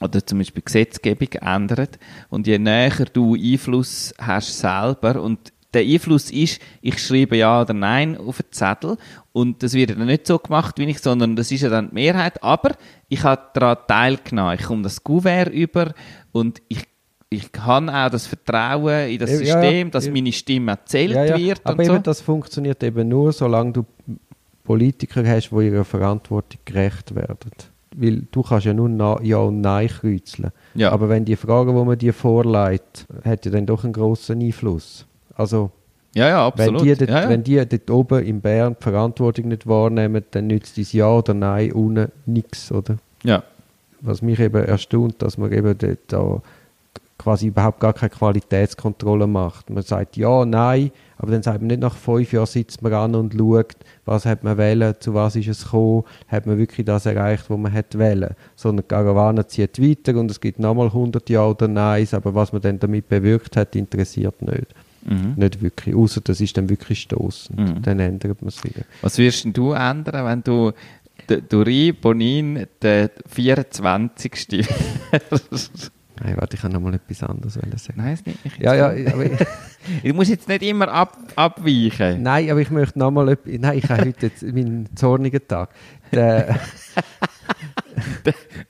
[0.01, 1.97] oder zum Beispiel Gesetzgebung ändert
[2.29, 7.73] und je näher du Einfluss hast selber und der Einfluss ist, ich schreibe ja oder
[7.73, 8.97] nein auf einen Zettel
[9.31, 11.95] und das wird dann nicht so gemacht wie ich, sondern das ist ja dann die
[11.95, 12.75] Mehrheit, aber
[13.09, 15.93] ich habe daran teilgenommen, ich komme das Kuvert über
[16.31, 16.83] und ich
[17.33, 21.79] ich habe auch das Vertrauen in das Ja, System, dass meine Stimme erzählt wird aber
[21.79, 22.01] und eben so.
[22.01, 23.85] das funktioniert eben nur, solange du
[24.63, 27.51] Politiker hast, die ihrer Verantwortung gerecht werden.
[27.95, 30.51] Weil du kannst ja nur Na Ja und Nein kreuzeln.
[30.73, 30.91] Ja.
[30.91, 35.05] Aber wenn die Fragen, die man dir vorlegt, hat ja dann doch einen grossen Einfluss.
[35.35, 35.69] Also
[36.15, 36.81] Ja, ja, absolut.
[36.81, 37.29] wenn die, dort, ja, ja.
[37.29, 41.33] wenn die dort oben in Bern die Verantwortung nicht wahrnehmen, dann nützt dein Ja oder
[41.33, 42.97] Nein unten nichts, oder?
[43.23, 43.43] ja.
[44.05, 46.41] Was mich eben erstaunt, dass man eben dort da
[47.17, 49.69] quasi überhaupt gar keine Qualitätskontrolle macht.
[49.69, 53.15] Man sagt ja, nein, aber dann sagt man nicht nach fünf Jahren sitzt man an
[53.15, 57.05] und schaut, was hat man wählen, zu was ist es gekommen, hat man wirklich das
[57.05, 58.35] erreicht, was man hat wählen.
[58.55, 62.51] Sondern die Karawane zieht weiter und es gibt nochmal 100 Ja oder Neins, aber was
[62.51, 64.73] man dann damit bewirkt hat, interessiert nicht.
[65.05, 65.33] Mhm.
[65.35, 67.59] Nicht wirklich, außer das ist dann wirklich stoßend.
[67.59, 67.81] Mhm.
[67.81, 68.83] Dann ändert man es wieder.
[69.01, 70.71] Was denn du ändern, wenn du
[71.49, 74.65] Duri Bonin, der 24.
[76.23, 77.73] Nein, warte, ich kann nochmal etwas anderes sagen.
[77.95, 79.13] Nein, es nicht mich Ja, ja, nicht.
[79.13, 79.25] aber
[80.03, 82.23] Du musst jetzt nicht immer ab, abweichen.
[82.23, 83.53] Nein, aber ich möchte nochmal etwas.
[83.59, 85.69] Nein, ich habe heute meinen zornigen Tag.
[86.11, 86.59] Der,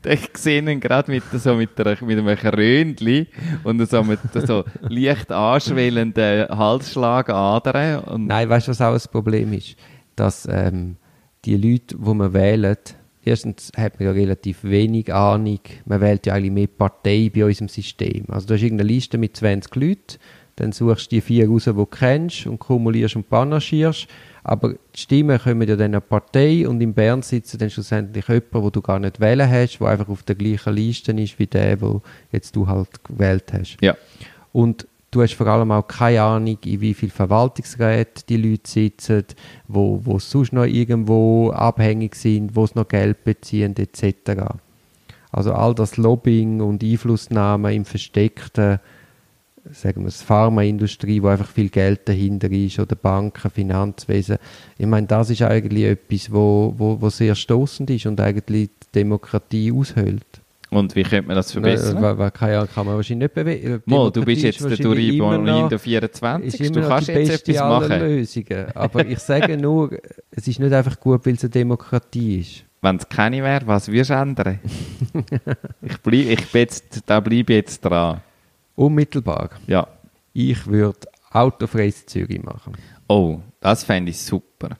[0.06, 3.28] Ich sehe ihn gerade mit, so mit, mit einem Krönchen
[3.64, 8.26] und so mit so leicht anschwellenden Halsschlagadern.
[8.26, 9.76] Nein, weißt du, was auch ein Problem ist?
[10.16, 10.97] Dass ähm,
[11.45, 12.95] die Leute, die man wählt,
[13.26, 15.59] erstens hat man ja relativ wenig Ahnung.
[15.86, 18.26] Man wählt ja eigentlich mehr Partei bei unserem System.
[18.30, 20.17] Also du hast irgendeine Liste mit 20 Leuten,
[20.55, 24.07] dann suchst du die vier raus, die du kennst und kumulierst und panagierst.
[24.43, 28.53] Aber die Stimmen kommen ja dann eine Partei und in Bern sitzt dann schlussendlich jemand,
[28.53, 31.82] wo du gar nicht wählen hast, der einfach auf der gleichen Liste ist wie der,
[31.82, 32.01] wo
[32.32, 33.78] jetzt du halt gewählt hast.
[33.82, 33.95] ja.
[34.51, 39.24] Und du hast vor allem auch keine Ahnung, in wie viel Verwaltungsgeräte die Leute sitzen,
[39.68, 44.41] wo, wo sonst noch irgendwo abhängig sind, wo sie noch Geld beziehen, etc.
[45.32, 48.80] Also all das Lobbying und Einflussnahme im Versteckten,
[49.72, 54.38] sagen wir Pharmaindustrie, wo einfach viel Geld dahinter ist, oder Banken, Finanzwesen.
[54.78, 58.91] Ich meine, das ist eigentlich etwas, wo, wo, wo sehr stoßend ist und eigentlich die
[58.95, 60.43] Demokratie aushöhlt.
[60.76, 62.01] Und wie könnte man das verbessern?
[62.01, 63.82] Nein, weil- keine Ahnung, kann man wahrscheinlich nicht bewegen.
[63.86, 66.61] Mo, du bist jetzt der Duri Bonin der ist 24.
[66.61, 67.99] immer Du kannst jetzt etwas machen.
[67.99, 68.65] Lösungen.
[68.76, 69.91] Aber ich sage nur,
[70.32, 72.63] es ist nicht einfach gut, weil es eine Demokratie ist.
[72.82, 74.59] Wenn es keine wäre, was würdest du ändern?
[75.82, 78.21] ich bleib, ich bin jetzt, da bleibe ich jetzt dran.
[78.76, 79.51] Unmittelbar.
[79.67, 79.88] Ja.
[80.34, 80.99] Ich würde
[81.32, 82.74] autofreies Zürich machen.
[83.07, 84.78] Oh, das fände ich super.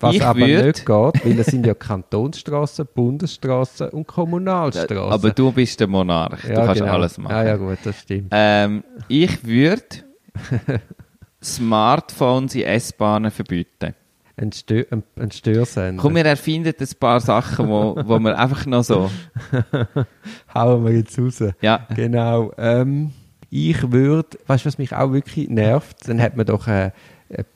[0.00, 4.98] Was Ich aber würd- nicht geht, weil es sind ja Kantonsstraßen, Bundesstraßen und Kommunalstraßen.
[4.98, 6.92] Aber du bist der Monarch, du Ja, kannst genau.
[6.92, 7.32] alles machen.
[7.32, 8.28] Ja, ja, gut, das stimmt.
[8.32, 9.84] Ähm, ich würde
[11.42, 13.94] Smartphones in S-Bahnen verbieten.
[14.36, 16.02] Ein, Stö ein, ein Störsender.
[16.02, 19.08] Komm, wir erfinden ein paar Sachen, wo, wo wir einfach noch so.
[20.54, 21.42] Hauen wir jetzt raus.
[21.60, 21.86] Ja.
[21.94, 22.52] Genau.
[22.58, 23.12] Ähm,
[23.50, 26.08] ich würde, weißt du, was mich auch wirklich nervt?
[26.08, 26.90] Dann hat man doch äh,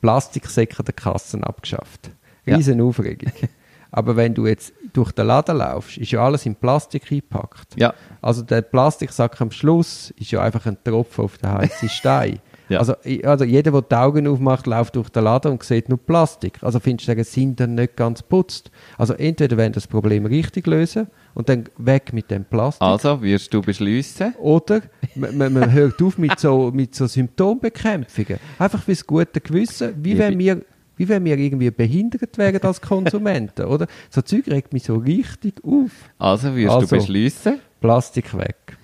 [0.00, 2.10] Plastiksäcke der Kassen abgeschafft.
[2.48, 2.56] Ja.
[2.56, 3.32] Riesen Aufregung.
[3.90, 7.74] Aber wenn du jetzt durch den Laden laufst, ist ja alles in Plastik eingepackt.
[7.76, 7.94] Ja.
[8.20, 12.40] Also der Plastiksack am Schluss ist ja einfach ein Tropfen auf den heißen Stein.
[12.68, 12.80] Ja.
[12.80, 16.58] Also, also jeder, der die Augen aufmacht, läuft durch den Laden und sieht nur Plastik.
[16.60, 18.70] Also findest du, sagen, sind dann nicht ganz putzt.
[18.98, 22.82] Also entweder wenn das Problem richtig lösen und dann weg mit dem Plastik.
[22.86, 24.34] Also, würdest du beschließen?
[24.38, 24.82] Oder
[25.14, 28.38] man, man, hört auf mit so, mit so Symptombekämpfungen.
[28.58, 30.60] Einfach fürs gute Gewissen, wie Ja, wenn wir
[30.98, 33.86] wie wenn wir irgendwie behindert wären als Konsumenten, oder?
[34.10, 35.90] So Zeug regt mich so richtig auf.
[36.18, 36.86] Also, würdest Also.
[36.88, 37.60] du beschließen?
[37.80, 38.76] Plastik weg.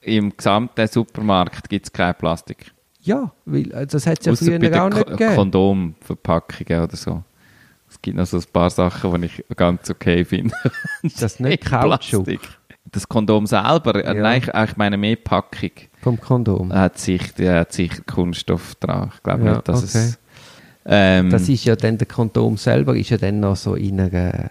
[0.00, 2.72] Im gesamten Supermarkt gibt es kein Plastik.
[3.00, 5.34] Ja, weil äh, das hat es ja Ausser früher auch nicht Ko gegeben.
[5.36, 7.22] Kondomverpackungen oder so.
[7.88, 10.54] Es gibt noch so ein paar Sachen, die ich ganz okay finde.
[11.20, 12.26] Das nicht Kautschuk.
[12.92, 14.22] Das Kondom selber, äh, Ja.
[14.22, 15.70] nein, ich, ich meine mehr Packung,
[16.02, 16.72] vom Kondom?
[16.72, 19.10] hat sich, der hat sicher Kunststoff dran.
[19.14, 19.98] Ich glaube Ja, nicht, dass okay.
[19.98, 20.18] es...
[20.86, 24.50] Ähm, Das ist ja dann, der Kondom selber ist ja dann noch so in einer,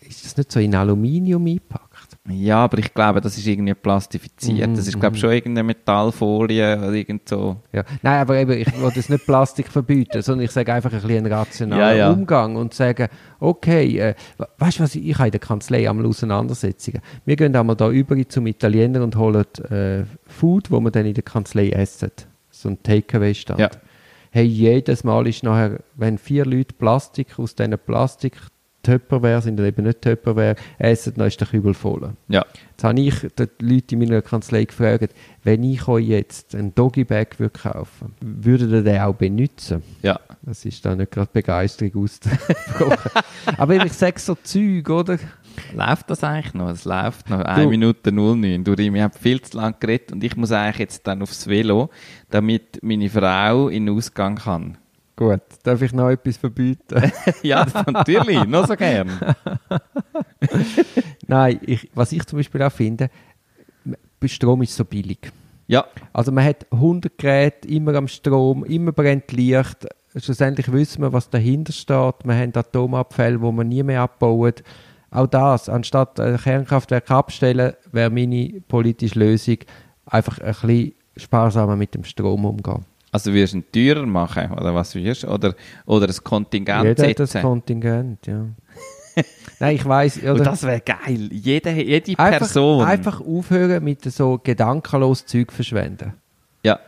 [0.00, 1.88] ist das nicht so in Aluminium eingepackt?
[2.28, 4.68] ja, aber ich glaube, das ist irgendwie plastifiziert.
[4.70, 7.56] Mhm, das ist, glaube ich, schon irgendeine Metallfolie oder irgend so.
[7.72, 7.82] Ja.
[8.00, 11.16] Nein, aber eben, ich will jetzt nicht Plastik verbieten, sondern ich sage einfach ein bisschen
[11.24, 12.12] einen rationalen Ja, ja.
[12.12, 13.08] Umgang und sage,
[13.40, 17.00] okay, äh, we- weißt du was, ich habe in der Kanzlei einmal Auseinandersetzungen.
[17.24, 21.14] Wir gehen einmal da über zum Italiener und holen äh, Food, wo wir dann in
[21.14, 22.10] der Kanzlei essen.
[22.50, 23.58] So ein Takeaway-Stand.
[23.58, 23.68] Ja.
[24.34, 28.38] Hey, jedes Mal ist nachher, wenn vier Leute Plastik aus diesen Plastik
[28.82, 32.12] Tupperware sind eben nicht Tupperware essen, dann ist der Kübel voll.
[32.28, 32.44] Ja.
[32.70, 35.14] Jetzt habe ich die Leute in meiner Kanzlei gefragt,
[35.44, 39.82] wenn ich euch jetzt einen Doggy-Bag würde kaufen würdet ihr den auch benutzen?
[40.02, 40.18] Ja.
[40.42, 43.22] Das ist da nicht gerade Begeisterung ausgebrochen.
[43.56, 45.18] Aber ich sage so Zeug, oder?
[45.74, 46.70] Läuft das eigentlich noch?
[46.70, 47.40] Es läuft noch.
[47.40, 48.64] 1 Minute 09.
[48.64, 51.90] Du, wir haben viel zu lange geredet und ich muss eigentlich jetzt dann aufs Velo,
[52.30, 54.78] damit meine Frau in den Ausgang kann.
[55.14, 57.12] Gut, darf ich noch etwas verbieten?
[57.42, 59.10] ja, natürlich, noch so gern.
[61.26, 63.10] Nein, ich, was ich zum Beispiel auch finde,
[64.24, 65.30] Strom ist so billig.
[65.66, 65.84] Ja.
[66.12, 69.86] Also man hat 100 Geräte immer am Strom, immer brennt Licht.
[70.16, 72.14] Schlussendlich wissen wir, was dahinter steht.
[72.24, 74.54] Wir haben Atomabfälle, wo man nie mehr abbauen.
[75.10, 79.58] Auch das, anstatt ein Kernkraftwerk abstellen, wäre meine politische Lösung,
[80.06, 82.84] einfach ein bisschen sparsamer mit dem Strom umgehen.
[83.12, 85.28] Also wirst du ihn teurer machen, oder was wirst du?
[85.28, 85.54] Oder,
[85.84, 87.28] oder ein Kontingent Jeder setzen?
[87.34, 88.46] das Kontingent, ja.
[89.60, 90.22] Nein, ich weiß.
[90.22, 91.28] Und das wäre geil.
[91.30, 92.84] Jede, jede einfach, Person.
[92.84, 96.14] Einfach aufhören mit so gedankenlos Zeug verschwenden.
[96.64, 96.80] Ja.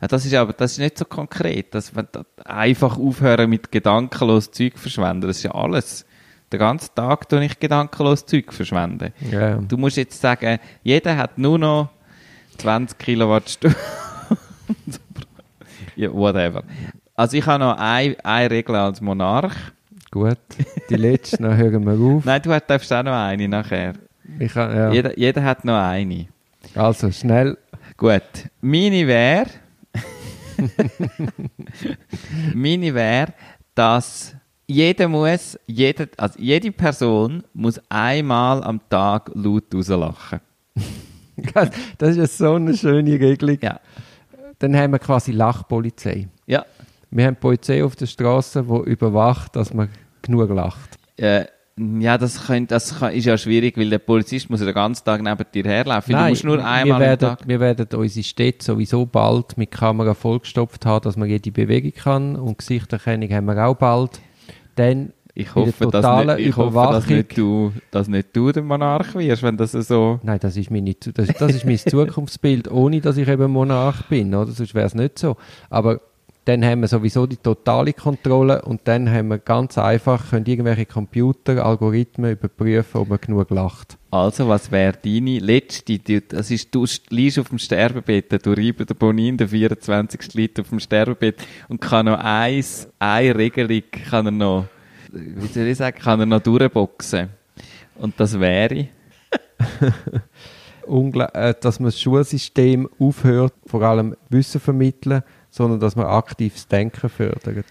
[0.00, 0.08] ja.
[0.08, 1.74] Das ist aber das ist nicht so konkret.
[1.74, 5.26] Dass man da einfach aufhören mit gedankenlos Zeug verschwenden.
[5.26, 6.06] Das ist ja alles.
[6.52, 9.12] Den ganzen Tag tue ich gedankenlos Zeug verschwenden.
[9.32, 9.56] Ja.
[9.56, 11.90] Du musst jetzt sagen, jeder hat nur noch
[12.58, 13.76] 20 Kilowattstunden.
[15.96, 16.62] ja, whatever.
[17.14, 19.54] Also ich habe noch eine, eine Regel als Monarch.
[20.10, 20.38] Gut,
[20.88, 22.24] die letzte, dann hören wir auf.
[22.24, 23.94] Nein, du darfst auch noch eine nachher.
[24.38, 24.92] Ich ja.
[24.92, 26.26] Jeder, jeder hat noch eine.
[26.74, 27.56] Also, schnell.
[27.96, 28.22] Gut.
[28.60, 29.46] Meine wäre,
[32.54, 33.32] meine wäre,
[33.74, 34.34] dass
[34.66, 40.40] jeder muss, jeder, also jede Person muss einmal am Tag laut rauslachen.
[41.98, 43.58] Das ist ja so eine schöne Regelung.
[43.60, 43.78] Ja.
[44.58, 46.28] Dann haben wir quasi Lachpolizei.
[46.46, 46.64] Ja.
[47.10, 49.88] Wir haben Polizei auf der Straße, die überwacht, dass man
[50.22, 50.98] genug lacht.
[51.16, 51.46] Äh,
[51.78, 55.04] ja, das, könnt, das kann, ist ja schwierig, weil der Polizist muss ja den ganzen
[55.04, 56.14] Tag neben dir herlaufen.
[56.14, 57.46] du musst nur einmal wir werden, Tag.
[57.46, 62.36] wir werden unsere Städte sowieso bald mit Kamera vollgestopft haben, dass man jede Bewegung kann.
[62.36, 64.20] Und Gesichterkennung haben wir auch bald.
[64.76, 69.14] Dann Ich hoffe, dass nicht, ich hoffe, dass nicht du, dass nicht du der Monarch
[69.14, 70.18] wirst, wenn das so.
[70.22, 74.34] Nein, das ist, meine, das, das ist mein Zukunftsbild, ohne dass ich eben Monarch bin,
[74.34, 74.50] oder?
[74.50, 75.36] Sonst wäre es nicht so.
[75.68, 76.00] Aber
[76.46, 80.86] dann haben wir sowieso die totale Kontrolle und dann haben wir ganz einfach, können irgendwelche
[80.86, 83.98] Computer, Algorithmen überprüfen, ob man genug lacht.
[84.10, 85.98] Also, was wäre deine letzte?
[86.20, 90.32] Das ist, du liegst auf dem Sterbebett, du reibst der Bonin, der 24.
[90.32, 91.36] liegt auf dem Sterbebett
[91.68, 94.66] und kann noch eins, eine Regelung, kann er noch,
[95.16, 97.28] wie soll ich sagen, kann er noch durchboxen.
[97.96, 98.74] Und das wäre,
[100.88, 107.08] äh, dass man das Schulsystem aufhört, vor allem Wissen vermitteln, sondern dass man aktives Denken
[107.08, 107.64] fördert.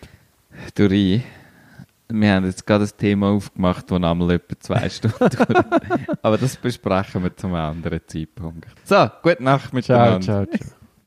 [0.75, 1.21] Dori,
[2.07, 5.65] wir haben jetzt gerade ein Thema aufgemacht, das einmal etwa zwei Stunden dauert.
[6.21, 8.67] Aber das besprechen wir zum anderen Zeitpunkt.
[8.83, 10.21] So, gute Nacht Ciao, miteinander.
[10.21, 10.84] ciao, ciao.